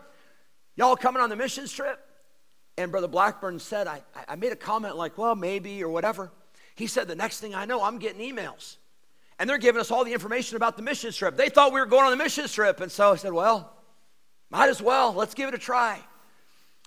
y'all 0.75 0.97
coming 0.97 1.21
on 1.21 1.29
the 1.29 1.35
missions 1.35 1.71
trip? 1.71 1.99
And 2.77 2.91
Brother 2.91 3.07
Blackburn 3.07 3.59
said, 3.59 3.87
I, 3.87 4.01
I 4.27 4.35
made 4.35 4.51
a 4.51 4.57
comment 4.57 4.97
like, 4.97 5.17
Well, 5.17 5.35
maybe, 5.35 5.83
or 5.83 5.89
whatever. 5.89 6.31
He 6.75 6.85
said, 6.85 7.07
The 7.07 7.15
next 7.15 7.39
thing 7.39 7.55
I 7.55 7.65
know, 7.65 7.81
I'm 7.81 7.97
getting 7.97 8.19
emails. 8.19 8.75
And 9.39 9.49
they're 9.49 9.57
giving 9.57 9.79
us 9.79 9.89
all 9.89 10.03
the 10.03 10.13
information 10.13 10.57
about 10.57 10.75
the 10.75 10.83
mission 10.83 11.11
trip. 11.11 11.37
They 11.37 11.49
thought 11.49 11.71
we 11.71 11.79
were 11.79 11.85
going 11.85 12.03
on 12.03 12.11
the 12.11 12.21
mission 12.21 12.47
trip. 12.47 12.81
And 12.81 12.91
so 12.91 13.13
I 13.13 13.15
said, 13.15 13.31
Well, 13.31 13.73
might 14.49 14.69
as 14.69 14.81
well. 14.81 15.13
Let's 15.13 15.33
give 15.33 15.49
it 15.49 15.55
a 15.55 15.59
try. 15.59 15.99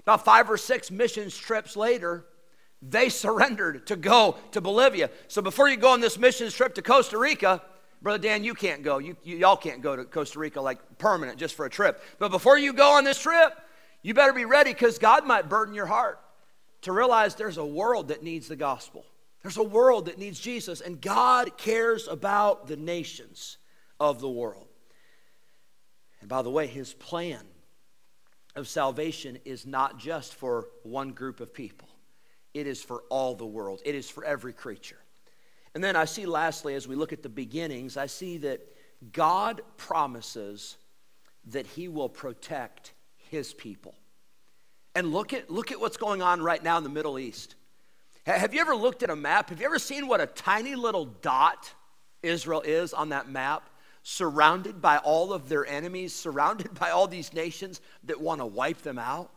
About 0.01 0.25
five 0.25 0.51
or 0.51 0.57
six 0.57 0.91
missions 0.91 1.37
trips 1.37 1.77
later, 1.77 2.25
they 2.83 3.09
surrendered 3.09 3.87
to 3.89 3.97
go 3.97 4.37
to 4.53 4.61
Bolivia. 4.61 5.11
So 5.29 5.43
before 5.43 5.69
you 5.69 5.77
go 5.77 5.93
on 5.93 6.01
this 6.01 6.19
missions 6.19 6.55
trip 6.55 6.75
to 6.77 6.83
Costa 6.83 7.19
Rica, 7.19 7.63
Brother 8.03 8.23
Dan, 8.23 8.45
you 8.45 8.55
can't 8.55 8.83
go. 8.83 8.99
You, 8.99 9.17
you, 9.23 9.37
y'all 9.37 9.57
can't 9.57 9.83
go 9.83 9.95
to 9.95 10.05
Costa 10.05 10.39
Rica 10.39 10.61
like 10.61 10.99
permanent 10.99 11.39
just 11.39 11.55
for 11.55 11.67
a 11.67 11.71
trip. 11.71 12.03
But 12.19 12.31
before 12.31 12.59
you 12.59 12.73
go 12.73 12.93
on 12.93 13.05
this 13.05 13.21
trip, 13.21 13.53
you 14.03 14.15
better 14.15 14.33
be 14.33 14.47
ready 14.47 14.73
because 14.73 14.99
God 14.99 15.27
might 15.27 15.51
burden 15.51 15.75
your 15.75 15.87
heart 15.87 16.19
to 16.83 16.93
realize 16.93 17.35
there's 17.35 17.59
a 17.59 17.65
world 17.65 18.09
that 18.09 18.23
needs 18.23 18.49
the 18.49 18.57
gospel. 18.57 19.05
There's 19.43 19.59
a 19.59 19.63
world 19.63 20.07
that 20.07 20.19
needs 20.19 20.41
Jesus, 20.41 20.81
and 20.81 21.01
God 21.01 21.59
cares 21.59 22.09
about 22.09 22.67
the 22.67 22.77
nations 22.77 23.59
of 23.99 24.21
the 24.21 24.29
world. 24.31 24.70
And 26.21 26.29
by 26.29 26.43
the 26.43 26.51
way, 26.51 26.67
his 26.67 26.93
plan 26.95 27.45
of 28.57 28.69
salvation 28.69 29.39
is 29.45 29.67
not 29.67 29.99
just 29.99 30.35
for 30.35 30.69
one 30.83 31.11
group 31.13 31.41
of 31.41 31.55
people, 31.55 31.89
it 32.53 32.67
is 32.67 32.83
for 32.83 33.05
all 33.09 33.35
the 33.35 33.47
world, 33.47 33.81
it 33.85 33.95
is 33.95 34.11
for 34.11 34.25
every 34.25 34.53
creature. 34.53 34.99
And 35.75 35.85
then 35.85 35.95
I 35.95 36.05
see, 36.05 36.27
lastly, 36.27 36.75
as 36.75 36.89
we 36.89 36.97
look 36.97 37.13
at 37.13 37.23
the 37.23 37.29
beginnings, 37.29 37.97
I 37.97 38.07
see 38.07 38.39
that 38.39 38.61
God 39.13 39.63
promises 39.77 40.77
that 41.47 41.67
he 41.67 41.89
will 41.89 42.09
protect 42.09 42.93
his 43.31 43.55
people. 43.55 43.95
And 44.97 45.13
look 45.13 45.33
at, 45.33 45.49
look 45.49 45.71
at 45.71 45.81
what's 45.81 45.97
going 45.97 46.21
on 46.21 46.43
right 46.43 46.63
now 46.63 46.77
in 46.77 46.83
the 46.83 46.91
Middle 46.91 47.19
East. 47.19 47.55
Have 48.27 48.53
you 48.53 48.61
ever 48.61 48.75
looked 48.75 49.05
at 49.05 49.11
a 49.11 49.17
map? 49.17 49.51
Have 49.51 49.61
you 49.61 49.67
ever 49.67 49.79
seen 49.79 50.09
what 50.09 50.21
a 50.21 50.27
tiny 50.27 50.75
little 50.75 51.05
dot 51.05 51.73
Israel 52.23 52.61
is 52.61 52.93
on 52.93 53.11
that 53.11 53.31
map, 53.31 53.70
surrounded 54.11 54.83
by 54.83 54.97
all 54.97 55.33
of 55.33 55.49
their 55.49 55.65
enemies, 55.65 56.13
surrounded 56.13 56.75
by 56.75 56.91
all 56.91 57.07
these 57.07 57.33
nations 57.33 57.81
that 58.03 58.21
want 58.21 58.41
to 58.41 58.47
wipe 58.47 58.79
them 58.79 58.99
out. 58.99 59.31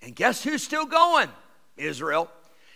And 0.00 0.16
guess 0.16 0.42
who's 0.42 0.62
still 0.62 0.86
going? 0.86 1.28
Israel. 1.76 2.30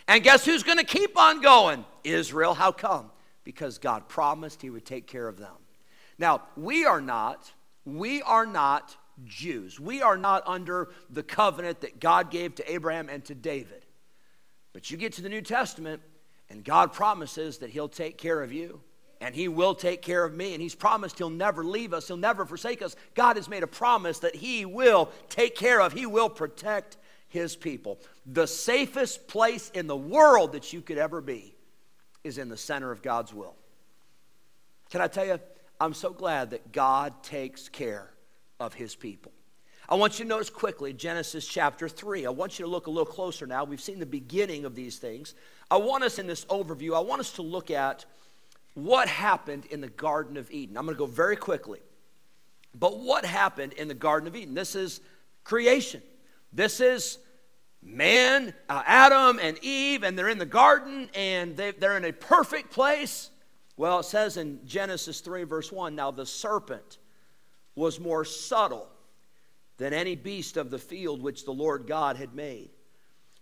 And 0.07 0.23
guess 0.23 0.45
who's 0.45 0.61
going 0.61 0.77
to 0.77 0.83
keep 0.83 1.17
on 1.17 1.41
going? 1.41 1.85
Israel. 2.03 2.53
How 2.53 2.71
come? 2.71 3.09
Because 3.43 3.79
God 3.79 4.07
promised 4.07 4.61
He 4.61 4.69
would 4.69 4.85
take 4.85 5.07
care 5.07 5.27
of 5.27 5.39
them. 5.39 5.55
Now, 6.19 6.43
we 6.55 6.85
are 6.85 7.01
not, 7.01 7.51
we 7.83 8.21
are 8.21 8.45
not 8.45 8.95
Jews. 9.25 9.79
We 9.79 10.03
are 10.03 10.17
not 10.17 10.43
under 10.45 10.89
the 11.09 11.23
covenant 11.23 11.81
that 11.81 11.99
God 11.99 12.29
gave 12.29 12.53
to 12.55 12.71
Abraham 12.71 13.09
and 13.09 13.25
to 13.25 13.33
David. 13.33 13.87
But 14.71 14.91
you 14.91 14.97
get 14.97 15.13
to 15.13 15.23
the 15.23 15.29
New 15.29 15.41
Testament, 15.41 16.03
and 16.51 16.63
God 16.63 16.93
promises 16.93 17.57
that 17.57 17.71
He'll 17.71 17.89
take 17.89 18.19
care 18.19 18.43
of 18.43 18.53
you 18.53 18.81
and 19.23 19.33
he 19.33 19.47
will 19.47 19.73
take 19.73 20.01
care 20.01 20.25
of 20.25 20.33
me. 20.33 20.53
And 20.53 20.61
he's 20.61 20.75
promised 20.75 21.17
he'll 21.17 21.29
never 21.29 21.63
leave 21.63 21.93
us, 21.93 22.07
he'll 22.07 22.17
never 22.17 22.45
forsake 22.45 22.81
us. 22.81 22.95
God 23.15 23.37
has 23.37 23.47
made 23.47 23.63
a 23.63 23.67
promise 23.67 24.19
that 24.19 24.35
he 24.35 24.65
will 24.65 25.09
take 25.29 25.55
care 25.55 25.79
of, 25.79 25.93
he 25.93 26.05
will 26.05 26.29
protect 26.29 26.97
his 27.29 27.55
people. 27.55 27.99
The 28.25 28.45
safest 28.45 29.27
place 29.27 29.71
in 29.73 29.87
the 29.87 29.95
world 29.95 30.51
that 30.51 30.73
you 30.73 30.81
could 30.81 30.97
ever 30.97 31.21
be 31.21 31.55
is 32.23 32.37
in 32.37 32.49
the 32.49 32.57
center 32.57 32.91
of 32.91 33.01
God's 33.01 33.33
will. 33.33 33.55
Can 34.89 34.99
I 34.99 35.07
tell 35.07 35.25
you, 35.25 35.39
I'm 35.79 35.93
so 35.93 36.11
glad 36.11 36.51
that 36.51 36.73
God 36.73 37.23
takes 37.23 37.69
care 37.69 38.11
of 38.59 38.73
his 38.73 38.93
people. 38.93 39.31
I 39.87 39.95
want 39.95 40.19
you 40.19 40.25
to 40.25 40.29
notice 40.29 40.49
quickly 40.49 40.93
Genesis 40.93 41.47
chapter 41.47 41.87
3. 41.87 42.25
I 42.25 42.29
want 42.29 42.59
you 42.59 42.65
to 42.65 42.71
look 42.71 42.87
a 42.87 42.89
little 42.89 43.05
closer 43.05 43.47
now. 43.47 43.63
We've 43.63 43.81
seen 43.81 43.99
the 43.99 44.05
beginning 44.05 44.65
of 44.65 44.75
these 44.75 44.97
things. 44.97 45.33
I 45.71 45.77
want 45.77 46.03
us 46.03 46.19
in 46.19 46.27
this 46.27 46.43
overview, 46.45 46.95
I 46.95 46.99
want 46.99 47.21
us 47.21 47.31
to 47.33 47.41
look 47.41 47.71
at 47.71 48.05
what 48.73 49.07
happened 49.07 49.65
in 49.65 49.81
the 49.81 49.89
Garden 49.89 50.37
of 50.37 50.49
Eden. 50.51 50.77
I'm 50.77 50.85
going 50.85 50.95
to 50.95 50.99
go 50.99 51.05
very 51.05 51.35
quickly. 51.35 51.79
But 52.77 52.99
what 52.99 53.25
happened 53.25 53.73
in 53.73 53.87
the 53.87 53.93
Garden 53.93 54.27
of 54.27 54.35
Eden? 54.35 54.53
This 54.53 54.75
is 54.75 55.01
creation. 55.43 56.01
This 56.51 56.79
is 56.79 57.19
man, 57.81 58.53
uh, 58.69 58.83
Adam 58.85 59.39
and 59.41 59.57
Eve, 59.61 60.03
and 60.03 60.17
they're 60.17 60.29
in 60.29 60.37
the 60.37 60.45
garden 60.45 61.09
and 61.13 61.55
they, 61.55 61.71
they're 61.71 61.97
in 61.97 62.05
a 62.05 62.13
perfect 62.13 62.71
place. 62.71 63.29
Well, 63.75 63.99
it 63.99 64.05
says 64.05 64.37
in 64.37 64.59
Genesis 64.65 65.19
3, 65.21 65.43
verse 65.43 65.71
1 65.71 65.95
Now 65.95 66.11
the 66.11 66.25
serpent 66.25 66.97
was 67.75 67.99
more 67.99 68.23
subtle 68.23 68.87
than 69.77 69.93
any 69.93 70.15
beast 70.15 70.57
of 70.57 70.69
the 70.69 70.77
field 70.77 71.21
which 71.21 71.45
the 71.45 71.51
Lord 71.51 71.87
God 71.87 72.17
had 72.17 72.33
made. 72.35 72.69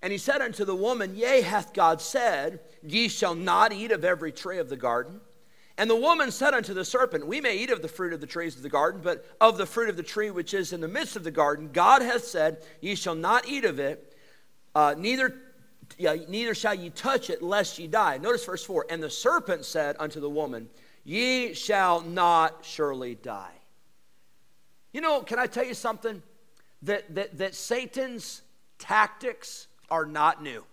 And 0.01 0.11
he 0.11 0.17
said 0.17 0.41
unto 0.41 0.65
the 0.65 0.75
woman, 0.75 1.15
Yea, 1.15 1.41
hath 1.41 1.73
God 1.73 2.01
said, 2.01 2.59
Ye 2.81 3.07
shall 3.07 3.35
not 3.35 3.71
eat 3.71 3.91
of 3.91 4.03
every 4.03 4.31
tree 4.31 4.57
of 4.57 4.69
the 4.69 4.77
garden? 4.77 5.21
And 5.77 5.89
the 5.89 5.95
woman 5.95 6.31
said 6.31 6.53
unto 6.53 6.73
the 6.73 6.85
serpent, 6.85 7.25
We 7.25 7.39
may 7.39 7.57
eat 7.57 7.69
of 7.69 7.81
the 7.81 7.87
fruit 7.87 8.13
of 8.13 8.21
the 8.21 8.27
trees 8.27 8.55
of 8.55 8.63
the 8.63 8.69
garden, 8.69 9.01
but 9.03 9.25
of 9.39 9.57
the 9.57 9.65
fruit 9.65 9.89
of 9.89 9.97
the 9.97 10.03
tree 10.03 10.31
which 10.31 10.53
is 10.53 10.73
in 10.73 10.81
the 10.81 10.87
midst 10.87 11.15
of 11.15 11.23
the 11.23 11.31
garden, 11.31 11.69
God 11.71 12.01
hath 12.01 12.23
said, 12.23 12.63
Ye 12.81 12.95
shall 12.95 13.15
not 13.15 13.47
eat 13.47 13.63
of 13.63 13.79
it, 13.79 14.15
uh, 14.73 14.95
neither, 14.97 15.35
yeah, 15.97 16.15
neither 16.27 16.55
shall 16.55 16.73
ye 16.73 16.89
touch 16.89 17.29
it, 17.29 17.41
lest 17.41 17.77
ye 17.77 17.87
die. 17.87 18.17
Notice 18.17 18.45
verse 18.45 18.63
4 18.63 18.87
And 18.89 19.01
the 19.01 19.09
serpent 19.09 19.65
said 19.65 19.95
unto 19.99 20.19
the 20.19 20.29
woman, 20.29 20.69
Ye 21.03 21.53
shall 21.53 22.01
not 22.01 22.59
surely 22.63 23.15
die. 23.15 23.53
You 24.93 25.01
know, 25.01 25.21
can 25.21 25.39
I 25.39 25.47
tell 25.47 25.65
you 25.65 25.73
something? 25.73 26.21
That, 26.83 27.13
that, 27.13 27.37
that 27.37 27.55
Satan's 27.55 28.41
tactics 28.79 29.67
are 29.91 30.05
not 30.05 30.41
new. 30.41 30.63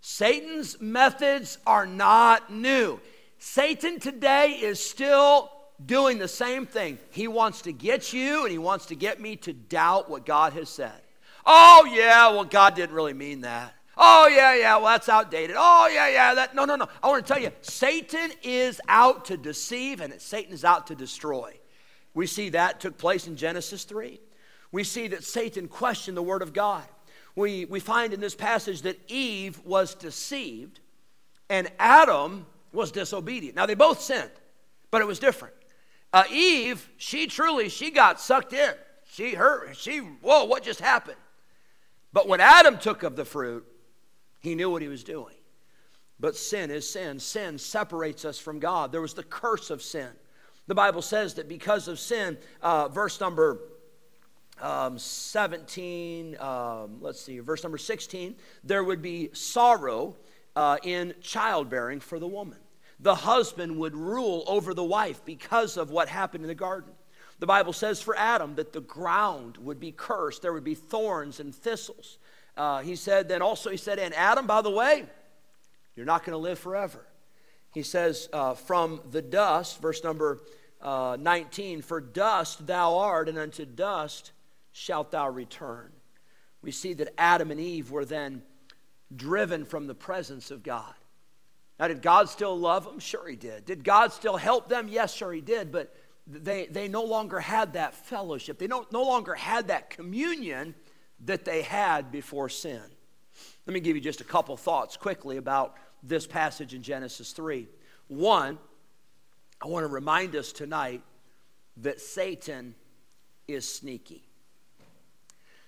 Satan's 0.00 0.80
methods 0.80 1.58
are 1.66 1.86
not 1.86 2.52
new. 2.52 3.00
Satan 3.38 3.98
today 3.98 4.50
is 4.50 4.78
still 4.78 5.50
doing 5.84 6.18
the 6.18 6.28
same 6.28 6.64
thing. 6.64 6.98
He 7.10 7.26
wants 7.26 7.62
to 7.62 7.72
get 7.72 8.12
you 8.12 8.42
and 8.42 8.52
he 8.52 8.58
wants 8.58 8.86
to 8.86 8.94
get 8.94 9.20
me 9.20 9.34
to 9.36 9.52
doubt 9.52 10.08
what 10.08 10.24
God 10.24 10.52
has 10.52 10.68
said. 10.68 11.00
Oh, 11.44 11.90
yeah, 11.92 12.30
well, 12.30 12.44
God 12.44 12.76
didn't 12.76 12.94
really 12.94 13.14
mean 13.14 13.40
that. 13.40 13.74
Oh, 13.96 14.28
yeah, 14.28 14.54
yeah, 14.54 14.76
well, 14.76 14.86
that's 14.86 15.08
outdated. 15.08 15.56
Oh, 15.58 15.88
yeah, 15.92 16.08
yeah, 16.08 16.34
that. 16.34 16.54
No, 16.54 16.66
no, 16.66 16.76
no. 16.76 16.86
I 17.02 17.08
want 17.08 17.26
to 17.26 17.32
tell 17.32 17.42
you, 17.42 17.50
Satan 17.62 18.30
is 18.42 18.80
out 18.88 19.24
to 19.26 19.36
deceive 19.36 20.00
and 20.00 20.20
Satan 20.20 20.52
is 20.52 20.64
out 20.64 20.88
to 20.88 20.94
destroy. 20.94 21.58
We 22.14 22.26
see 22.26 22.50
that 22.50 22.80
took 22.80 22.98
place 22.98 23.26
in 23.26 23.36
Genesis 23.36 23.84
3. 23.84 24.20
We 24.70 24.84
see 24.84 25.08
that 25.08 25.24
Satan 25.24 25.68
questioned 25.68 26.16
the 26.16 26.22
Word 26.22 26.42
of 26.42 26.52
God 26.52 26.84
we, 27.36 27.66
we 27.66 27.80
find 27.80 28.12
in 28.12 28.20
this 28.20 28.34
passage 28.34 28.82
that 28.82 28.98
Eve 29.08 29.60
was 29.64 29.94
deceived 29.94 30.80
and 31.48 31.70
Adam 31.78 32.46
was 32.72 32.90
disobedient. 32.90 33.54
Now, 33.54 33.66
they 33.66 33.74
both 33.74 34.00
sinned, 34.00 34.30
but 34.90 35.02
it 35.02 35.06
was 35.06 35.18
different. 35.18 35.54
Uh, 36.12 36.24
Eve, 36.30 36.88
she 36.96 37.26
truly, 37.26 37.68
she 37.68 37.90
got 37.90 38.20
sucked 38.20 38.54
in. 38.54 38.72
She, 39.04 39.34
her, 39.34 39.72
she, 39.74 39.98
whoa, 39.98 40.44
what 40.44 40.62
just 40.62 40.80
happened? 40.80 41.18
But 42.12 42.26
when 42.26 42.40
Adam 42.40 42.78
took 42.78 43.02
of 43.02 43.16
the 43.16 43.24
fruit, 43.24 43.64
he 44.40 44.54
knew 44.54 44.70
what 44.70 44.82
he 44.82 44.88
was 44.88 45.04
doing. 45.04 45.34
But 46.18 46.36
sin 46.36 46.70
is 46.70 46.88
sin. 46.88 47.20
Sin 47.20 47.58
separates 47.58 48.24
us 48.24 48.38
from 48.38 48.58
God. 48.58 48.90
There 48.90 49.02
was 49.02 49.14
the 49.14 49.22
curse 49.22 49.70
of 49.70 49.82
sin. 49.82 50.08
The 50.66 50.74
Bible 50.74 51.02
says 51.02 51.34
that 51.34 51.48
because 51.48 51.88
of 51.88 51.98
sin, 51.98 52.38
uh, 52.62 52.88
verse 52.88 53.20
number 53.20 53.60
um, 54.60 54.98
17, 54.98 56.36
um, 56.40 56.98
let's 57.00 57.20
see, 57.20 57.38
verse 57.40 57.62
number 57.62 57.78
16, 57.78 58.36
there 58.64 58.82
would 58.82 59.02
be 59.02 59.30
sorrow 59.32 60.16
uh, 60.54 60.78
in 60.82 61.14
childbearing 61.20 62.00
for 62.00 62.18
the 62.18 62.26
woman. 62.26 62.58
The 62.98 63.14
husband 63.14 63.78
would 63.78 63.94
rule 63.94 64.44
over 64.46 64.72
the 64.72 64.84
wife 64.84 65.24
because 65.24 65.76
of 65.76 65.90
what 65.90 66.08
happened 66.08 66.44
in 66.44 66.48
the 66.48 66.54
garden. 66.54 66.92
The 67.38 67.46
Bible 67.46 67.74
says 67.74 68.00
for 68.00 68.16
Adam 68.16 68.54
that 68.54 68.72
the 68.72 68.80
ground 68.80 69.58
would 69.58 69.78
be 69.78 69.92
cursed, 69.92 70.40
there 70.40 70.54
would 70.54 70.64
be 70.64 70.74
thorns 70.74 71.38
and 71.38 71.54
thistles. 71.54 72.18
Uh, 72.56 72.80
he 72.80 72.96
said, 72.96 73.28
then 73.28 73.42
also, 73.42 73.68
he 73.68 73.76
said, 73.76 73.98
and 73.98 74.14
Adam, 74.14 74.46
by 74.46 74.62
the 74.62 74.70
way, 74.70 75.04
you're 75.94 76.06
not 76.06 76.24
going 76.24 76.32
to 76.32 76.38
live 76.38 76.58
forever. 76.58 77.06
He 77.74 77.82
says, 77.82 78.30
uh, 78.32 78.54
from 78.54 79.02
the 79.10 79.20
dust, 79.20 79.82
verse 79.82 80.02
number 80.02 80.40
uh, 80.80 81.18
19, 81.20 81.82
for 81.82 82.00
dust 82.00 82.66
thou 82.66 82.96
art, 82.96 83.28
and 83.28 83.36
unto 83.36 83.66
dust 83.66 84.32
shalt 84.76 85.10
thou 85.10 85.26
return. 85.26 85.90
We 86.60 86.70
see 86.70 86.92
that 86.94 87.14
Adam 87.16 87.50
and 87.50 87.58
Eve 87.58 87.90
were 87.90 88.04
then 88.04 88.42
driven 89.14 89.64
from 89.64 89.86
the 89.86 89.94
presence 89.94 90.50
of 90.50 90.62
God. 90.62 90.92
Now, 91.80 91.88
did 91.88 92.02
God 92.02 92.28
still 92.28 92.58
love 92.58 92.84
them? 92.84 92.98
Sure, 92.98 93.26
He 93.26 93.36
did. 93.36 93.64
Did 93.64 93.84
God 93.84 94.12
still 94.12 94.36
help 94.36 94.68
them? 94.68 94.88
Yes, 94.88 95.14
sure, 95.14 95.32
He 95.32 95.40
did. 95.40 95.72
But 95.72 95.96
they, 96.26 96.66
they 96.66 96.88
no 96.88 97.04
longer 97.04 97.40
had 97.40 97.72
that 97.72 97.94
fellowship. 97.94 98.58
They 98.58 98.66
no, 98.66 98.86
no 98.92 99.02
longer 99.02 99.34
had 99.34 99.68
that 99.68 99.88
communion 99.88 100.74
that 101.24 101.46
they 101.46 101.62
had 101.62 102.12
before 102.12 102.50
sin. 102.50 102.82
Let 103.64 103.72
me 103.72 103.80
give 103.80 103.96
you 103.96 104.02
just 104.02 104.20
a 104.20 104.24
couple 104.24 104.58
thoughts 104.58 104.98
quickly 104.98 105.38
about 105.38 105.76
this 106.02 106.26
passage 106.26 106.74
in 106.74 106.82
Genesis 106.82 107.32
3. 107.32 107.66
One, 108.08 108.58
I 109.62 109.68
want 109.68 109.84
to 109.84 109.88
remind 109.88 110.36
us 110.36 110.52
tonight 110.52 111.02
that 111.78 111.98
Satan 111.98 112.74
is 113.48 113.66
sneaky. 113.66 114.25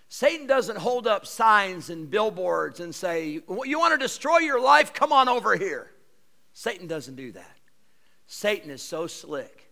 Satan 0.09 0.47
doesn't 0.47 0.79
hold 0.79 1.07
up 1.07 1.27
signs 1.27 1.91
and 1.91 2.11
billboards 2.11 2.81
and 2.81 2.95
say, 2.95 3.29
You 3.31 3.79
want 3.79 3.93
to 3.93 3.99
destroy 3.99 4.39
your 4.39 4.61
life? 4.61 4.95
Come 4.95 5.13
on 5.13 5.29
over 5.29 5.57
here. 5.57 5.91
Satan 6.55 6.87
doesn't 6.87 7.17
do 7.17 7.33
that. 7.33 7.57
Satan 8.27 8.71
is 8.71 8.83
so 8.83 9.07
slick, 9.07 9.71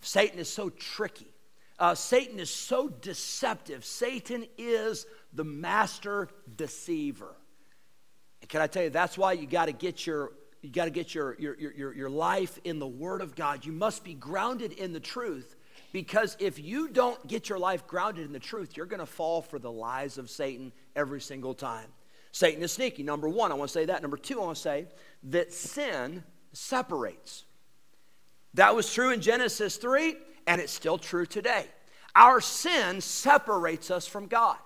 Satan 0.00 0.38
is 0.38 0.48
so 0.48 0.70
tricky. 0.70 1.26
Uh, 1.78 1.94
Satan 1.94 2.40
is 2.40 2.50
so 2.50 2.88
deceptive. 2.88 3.84
Satan 3.84 4.44
is 4.58 5.06
the 5.32 5.44
master 5.44 6.28
deceiver. 6.56 7.36
And 8.40 8.50
can 8.50 8.60
I 8.60 8.66
tell 8.66 8.82
you, 8.82 8.90
that's 8.90 9.16
why 9.16 9.34
you 9.34 9.46
got 9.46 9.66
to 9.66 9.72
get 9.72 10.04
your 10.04 10.32
you 10.60 10.70
got 10.70 10.86
to 10.86 10.90
get 10.90 11.14
your, 11.14 11.36
your, 11.38 11.56
your, 11.56 11.94
your 11.94 12.10
life 12.10 12.58
in 12.64 12.80
the 12.80 12.86
Word 12.86 13.20
of 13.20 13.36
God. 13.36 13.64
You 13.64 13.70
must 13.70 14.02
be 14.02 14.14
grounded 14.14 14.72
in 14.72 14.92
the 14.92 15.00
truth 15.00 15.54
because 15.92 16.36
if 16.38 16.58
you 16.58 16.88
don't 16.88 17.26
get 17.26 17.48
your 17.48 17.58
life 17.58 17.86
grounded 17.86 18.26
in 18.26 18.32
the 18.32 18.38
truth, 18.38 18.76
you're 18.76 18.86
going 18.86 19.00
to 19.00 19.06
fall 19.06 19.42
for 19.42 19.58
the 19.58 19.70
lies 19.70 20.18
of 20.18 20.30
Satan 20.30 20.72
every 20.94 21.20
single 21.20 21.54
time. 21.54 21.86
Satan 22.32 22.62
is 22.62 22.72
sneaky. 22.72 23.02
Number 23.02 23.28
one, 23.28 23.50
I 23.50 23.54
want 23.54 23.68
to 23.68 23.72
say 23.72 23.86
that. 23.86 24.02
Number 24.02 24.16
two, 24.16 24.40
I 24.40 24.44
want 24.44 24.56
to 24.56 24.62
say 24.62 24.86
that 25.24 25.52
sin 25.52 26.22
separates. 26.52 27.44
That 28.54 28.74
was 28.74 28.92
true 28.92 29.10
in 29.10 29.20
Genesis 29.20 29.76
3, 29.76 30.14
and 30.46 30.60
it's 30.60 30.72
still 30.72 30.98
true 30.98 31.26
today. 31.26 31.66
Our 32.14 32.40
sin 32.40 33.00
separates 33.00 33.90
us 33.90 34.06
from 34.06 34.26
God. 34.26 34.56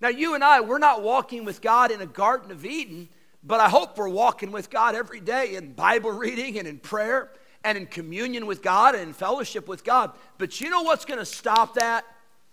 Now, 0.00 0.08
you 0.08 0.34
and 0.34 0.42
I, 0.42 0.60
we're 0.60 0.78
not 0.78 1.02
walking 1.02 1.44
with 1.44 1.60
God 1.60 1.90
in 1.90 2.00
a 2.00 2.06
Garden 2.06 2.50
of 2.50 2.64
Eden, 2.64 3.08
but 3.42 3.60
I 3.60 3.68
hope 3.68 3.96
we're 3.96 4.08
walking 4.08 4.50
with 4.50 4.70
God 4.70 4.94
every 4.94 5.20
day 5.20 5.54
in 5.54 5.72
Bible 5.72 6.10
reading 6.10 6.58
and 6.58 6.66
in 6.66 6.78
prayer 6.78 7.30
and 7.64 7.76
in 7.76 7.86
communion 7.86 8.46
with 8.46 8.62
God 8.62 8.94
and 8.94 9.04
in 9.04 9.12
fellowship 9.12 9.68
with 9.68 9.84
God. 9.84 10.12
But 10.38 10.60
you 10.60 10.70
know 10.70 10.82
what's 10.82 11.04
going 11.04 11.18
to 11.18 11.26
stop 11.26 11.74
that? 11.74 12.04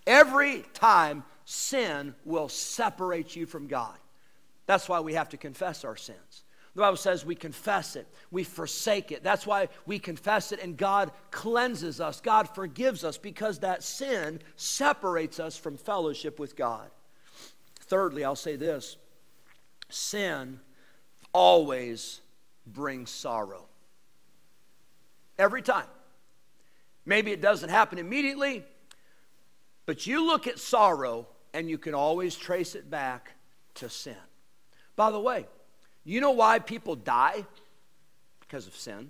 Every 0.06 0.64
time 0.74 1.24
sin 1.46 2.16
will 2.26 2.50
separate 2.50 3.36
you 3.36 3.46
from 3.46 3.68
God. 3.68 3.98
That's 4.66 4.90
why 4.90 5.00
we 5.00 5.14
have 5.14 5.30
to 5.30 5.38
confess 5.38 5.86
our 5.86 5.96
sins. 5.96 6.44
The 6.76 6.82
Bible 6.82 6.98
says 6.98 7.26
we 7.26 7.34
confess 7.34 7.96
it, 7.96 8.08
we 8.30 8.44
forsake 8.44 9.12
it. 9.12 9.24
That's 9.24 9.48
why 9.48 9.70
we 9.88 9.98
confess 9.98 10.52
it, 10.52 10.62
and 10.62 10.78
God 10.78 11.12
cleanses 11.32 12.00
us, 12.00 12.22
God 12.22 12.48
forgives 12.54 13.04
us 13.04 13.18
because 13.18 13.60
that 13.60 13.82
sin 13.82 14.42
separates 14.58 15.40
us 15.40 15.58
from 15.58 15.76
fellowship 15.76 16.40
with 16.40 16.56
God. 16.56 16.92
Thirdly, 17.80 18.24
I'll 18.24 18.36
say 18.36 18.58
this 18.58 18.98
sin 19.90 20.60
always 21.34 22.22
brings 22.66 23.10
sorrow. 23.10 23.67
Every 25.38 25.62
time. 25.62 25.88
Maybe 27.06 27.32
it 27.32 27.42
doesn't 27.42 27.70
happen 27.70 28.00
immediately, 28.00 28.66
but 29.86 30.06
you 30.06 30.26
look 30.26 30.46
at 30.46 30.60
sorrow 30.60 31.28
and 31.54 31.70
you 31.70 31.78
can 31.78 31.94
always 31.94 32.36
trace 32.36 32.76
it 32.76 32.90
back 32.90 33.32
to 33.76 33.90
sin. 33.90 34.16
By 34.98 35.12
the 35.12 35.20
way, 35.20 35.48
you 36.04 36.20
know 36.20 36.32
why 36.32 36.60
people 36.60 36.96
die? 36.96 37.46
Because 38.42 38.68
of 38.68 38.76
sin. 38.76 39.10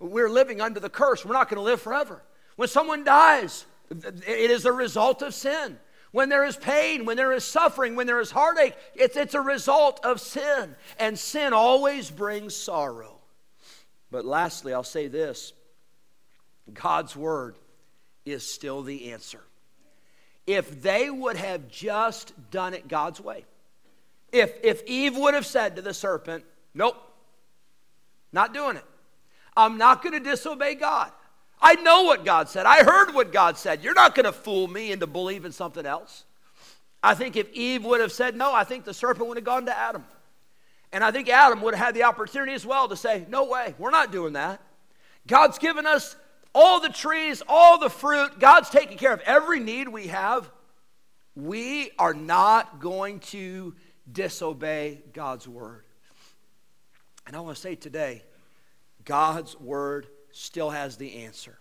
We're 0.00 0.30
living 0.30 0.60
under 0.60 0.80
the 0.80 0.88
curse. 0.88 1.24
We're 1.24 1.34
not 1.34 1.48
going 1.48 1.58
to 1.58 1.62
live 1.62 1.80
forever. 1.80 2.22
When 2.56 2.68
someone 2.68 3.04
dies, 3.04 3.66
it 3.90 4.50
is 4.50 4.64
a 4.64 4.72
result 4.72 5.22
of 5.22 5.34
sin. 5.34 5.78
When 6.12 6.28
there 6.28 6.44
is 6.44 6.56
pain, 6.56 7.04
when 7.04 7.16
there 7.16 7.32
is 7.32 7.44
suffering, 7.44 7.94
when 7.94 8.08
there 8.08 8.20
is 8.20 8.32
heartache, 8.32 8.74
it's, 8.94 9.16
it's 9.16 9.34
a 9.34 9.40
result 9.40 10.04
of 10.04 10.20
sin. 10.20 10.74
And 10.98 11.16
sin 11.16 11.52
always 11.52 12.10
brings 12.10 12.56
sorrow. 12.56 13.19
But 14.10 14.24
lastly, 14.24 14.74
I'll 14.74 14.82
say 14.82 15.08
this 15.08 15.52
God's 16.72 17.16
word 17.16 17.56
is 18.24 18.48
still 18.48 18.82
the 18.82 19.12
answer. 19.12 19.40
If 20.46 20.82
they 20.82 21.10
would 21.10 21.36
have 21.36 21.68
just 21.68 22.32
done 22.50 22.74
it 22.74 22.88
God's 22.88 23.20
way, 23.20 23.44
if, 24.32 24.52
if 24.62 24.82
Eve 24.84 25.16
would 25.16 25.34
have 25.34 25.46
said 25.46 25.76
to 25.76 25.82
the 25.82 25.94
serpent, 25.94 26.44
Nope, 26.74 26.96
not 28.32 28.54
doing 28.54 28.76
it. 28.76 28.84
I'm 29.56 29.78
not 29.78 30.02
going 30.02 30.12
to 30.12 30.20
disobey 30.20 30.76
God. 30.76 31.10
I 31.60 31.74
know 31.74 32.04
what 32.04 32.24
God 32.24 32.48
said. 32.48 32.64
I 32.64 32.82
heard 32.84 33.12
what 33.12 33.32
God 33.32 33.58
said. 33.58 33.82
You're 33.82 33.94
not 33.94 34.14
going 34.14 34.24
to 34.24 34.32
fool 34.32 34.66
me 34.66 34.92
into 34.92 35.06
believing 35.06 35.52
something 35.52 35.84
else. 35.84 36.24
I 37.02 37.14
think 37.14 37.36
if 37.36 37.50
Eve 37.52 37.84
would 37.84 38.00
have 38.00 38.12
said 38.12 38.36
no, 38.36 38.52
I 38.54 38.64
think 38.64 38.84
the 38.84 38.94
serpent 38.94 39.26
would 39.28 39.36
have 39.36 39.44
gone 39.44 39.66
to 39.66 39.76
Adam. 39.76 40.04
And 40.92 41.04
I 41.04 41.10
think 41.10 41.28
Adam 41.28 41.60
would 41.62 41.74
have 41.74 41.86
had 41.86 41.94
the 41.94 42.02
opportunity 42.04 42.52
as 42.52 42.66
well 42.66 42.88
to 42.88 42.96
say, 42.96 43.26
No 43.28 43.44
way, 43.44 43.74
we're 43.78 43.90
not 43.90 44.12
doing 44.12 44.32
that. 44.34 44.60
God's 45.26 45.58
given 45.58 45.86
us 45.86 46.16
all 46.54 46.80
the 46.80 46.88
trees, 46.88 47.42
all 47.48 47.78
the 47.78 47.90
fruit. 47.90 48.40
God's 48.40 48.70
taking 48.70 48.98
care 48.98 49.12
of 49.12 49.20
every 49.20 49.60
need 49.60 49.88
we 49.88 50.08
have. 50.08 50.50
We 51.36 51.90
are 51.98 52.14
not 52.14 52.80
going 52.80 53.20
to 53.20 53.74
disobey 54.10 55.02
God's 55.12 55.46
word. 55.46 55.84
And 57.26 57.36
I 57.36 57.40
want 57.40 57.54
to 57.54 57.62
say 57.62 57.76
today, 57.76 58.24
God's 59.04 59.58
word 59.60 60.08
still 60.32 60.70
has 60.70 60.96
the 60.96 61.18
answer. 61.24 61.58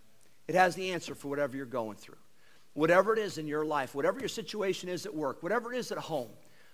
It 0.48 0.56
has 0.56 0.74
the 0.74 0.92
answer 0.92 1.14
for 1.14 1.28
whatever 1.28 1.56
you're 1.56 1.66
going 1.68 1.98
through. 1.98 2.18
Whatever 2.74 3.14
it 3.14 3.20
is 3.20 3.38
in 3.38 3.46
your 3.46 3.66
life, 3.66 3.94
whatever 3.94 4.20
your 4.20 4.30
situation 4.30 4.90
is 4.90 5.06
at 5.06 5.14
work, 5.14 5.44
whatever 5.44 5.72
it 5.74 5.78
is 5.78 5.92
at 5.92 5.98
home, 6.00 6.30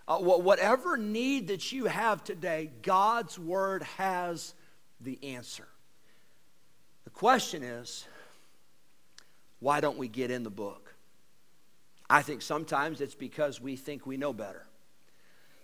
uh, 0.08 0.20
whatever 0.20 0.98
need 0.98 1.48
that 1.48 1.72
you 1.72 1.86
have 1.86 2.24
today, 2.24 2.72
God's 2.84 3.40
word 3.40 3.84
has 3.98 4.54
the 5.02 5.18
answer. 5.24 5.68
The 7.06 7.10
question 7.10 7.64
is, 7.64 8.06
why 9.60 9.80
don't 9.80 9.98
we 9.98 10.08
get 10.08 10.30
in 10.30 10.44
the 10.44 10.52
book? 10.52 10.94
I 12.08 12.22
think 12.22 12.44
sometimes 12.44 13.02
it's 13.02 13.16
because 13.16 13.60
we 13.60 13.76
think 13.76 14.06
we 14.06 14.16
know 14.16 14.32
better. 14.32 14.68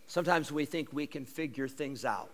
Sometimes 0.08 0.52
we 0.52 0.66
think 0.66 0.92
we 0.92 1.06
can 1.06 1.26
figure 1.26 1.68
things 1.68 2.04
out. 2.04 2.32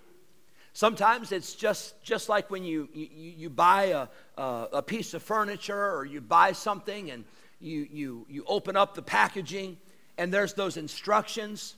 Sometimes 0.72 1.32
it's 1.32 1.56
just, 1.56 2.02
just 2.04 2.30
like 2.30 2.50
when 2.50 2.64
you, 2.64 2.88
you, 2.94 3.08
you 3.12 3.50
buy 3.50 3.86
a, 3.86 4.08
a, 4.42 4.68
a 4.74 4.82
piece 4.82 5.14
of 5.14 5.24
furniture 5.24 5.94
or 5.94 6.06
you 6.06 6.22
buy 6.22 6.54
something 6.54 7.12
and 7.12 7.26
you, 7.60 7.88
you, 7.92 8.26
you 8.30 8.46
open 8.48 8.78
up 8.78 8.94
the 8.96 9.02
packaging 9.02 9.76
and 10.18 10.34
there's 10.34 10.54
those 10.54 10.78
instructions 10.78 11.76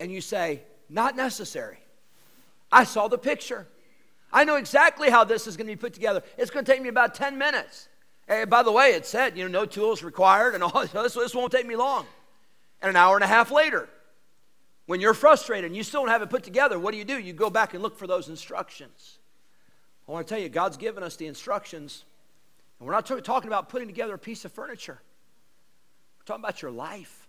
and 0.00 0.10
you 0.10 0.20
say, 0.20 0.62
Not 0.88 1.14
necessary. 1.14 1.78
I 2.72 2.84
saw 2.84 3.06
the 3.08 3.18
picture. 3.18 3.68
I 4.32 4.44
know 4.44 4.56
exactly 4.56 5.10
how 5.10 5.24
this 5.24 5.46
is 5.46 5.56
going 5.56 5.66
to 5.66 5.72
be 5.72 5.80
put 5.80 5.92
together. 5.92 6.22
It's 6.38 6.50
going 6.50 6.64
to 6.64 6.72
take 6.72 6.80
me 6.80 6.88
about 6.88 7.14
10 7.14 7.36
minutes. 7.36 7.88
And 8.28 8.48
by 8.48 8.62
the 8.62 8.70
way, 8.70 8.92
it 8.92 9.06
said, 9.06 9.36
you 9.36 9.42
know, 9.42 9.60
no 9.60 9.66
tools 9.66 10.04
required 10.04 10.54
and 10.54 10.62
all 10.64 10.86
this, 10.86 11.14
this 11.14 11.34
won't 11.34 11.52
take 11.52 11.66
me 11.66 11.76
long. 11.76 12.06
And 12.80 12.90
an 12.90 12.96
hour 12.96 13.16
and 13.16 13.24
a 13.24 13.26
half 13.26 13.50
later, 13.50 13.88
when 14.86 15.00
you're 15.00 15.14
frustrated 15.14 15.66
and 15.66 15.76
you 15.76 15.82
still 15.82 16.02
don't 16.02 16.10
have 16.10 16.22
it 16.22 16.30
put 16.30 16.44
together, 16.44 16.78
what 16.78 16.92
do 16.92 16.98
you 16.98 17.04
do? 17.04 17.18
You 17.18 17.32
go 17.32 17.50
back 17.50 17.74
and 17.74 17.82
look 17.82 17.98
for 17.98 18.06
those 18.06 18.28
instructions. 18.28 19.18
I 20.08 20.12
want 20.12 20.26
to 20.26 20.34
tell 20.34 20.40
you, 20.40 20.48
God's 20.48 20.76
given 20.76 21.02
us 21.02 21.16
the 21.16 21.26
instructions. 21.26 22.04
And 22.78 22.86
we're 22.86 22.94
not 22.94 23.06
talking 23.06 23.48
about 23.48 23.68
putting 23.68 23.88
together 23.88 24.14
a 24.14 24.18
piece 24.18 24.44
of 24.44 24.52
furniture. 24.52 25.00
We're 26.18 26.24
talking 26.24 26.44
about 26.44 26.62
your 26.62 26.70
life. 26.70 27.28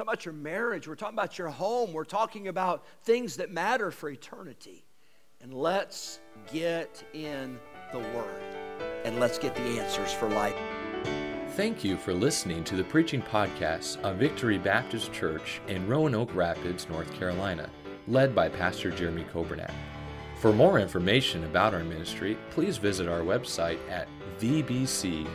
Talking 0.00 0.12
about 0.14 0.24
your 0.24 0.32
marriage. 0.32 0.88
We're 0.88 0.94
talking 0.94 1.14
about 1.14 1.36
your 1.36 1.48
home. 1.48 1.92
We're 1.92 2.04
talking 2.04 2.48
about 2.48 2.86
things 3.02 3.36
that 3.36 3.50
matter 3.50 3.90
for 3.90 4.08
eternity. 4.08 4.86
And 5.42 5.52
let's 5.52 6.20
get 6.50 7.04
in 7.12 7.60
the 7.92 7.98
Word. 7.98 8.42
And 9.04 9.20
let's 9.20 9.36
get 9.36 9.54
the 9.54 9.60
answers 9.60 10.10
for 10.10 10.30
life. 10.30 10.56
Thank 11.50 11.84
you 11.84 11.98
for 11.98 12.14
listening 12.14 12.64
to 12.64 12.76
the 12.76 12.84
preaching 12.84 13.20
podcast 13.20 14.00
of 14.00 14.16
Victory 14.16 14.56
Baptist 14.56 15.12
Church 15.12 15.60
in 15.68 15.86
Roanoke 15.86 16.34
Rapids, 16.34 16.88
North 16.88 17.12
Carolina, 17.12 17.68
led 18.08 18.34
by 18.34 18.48
Pastor 18.48 18.90
Jeremy 18.90 19.26
Kobernat. 19.30 19.74
For 20.40 20.50
more 20.50 20.78
information 20.78 21.44
about 21.44 21.74
our 21.74 21.84
ministry, 21.84 22.38
please 22.52 22.78
visit 22.78 23.06
our 23.06 23.20
website 23.20 23.78
at 23.90 24.08
vbcrr.org. 24.38 25.26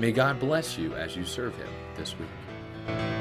May 0.00 0.10
God 0.10 0.40
bless 0.40 0.76
you 0.76 0.94
as 0.94 1.14
you 1.14 1.24
serve 1.24 1.54
Him 1.54 1.68
this 2.00 2.14
week. 2.18 3.19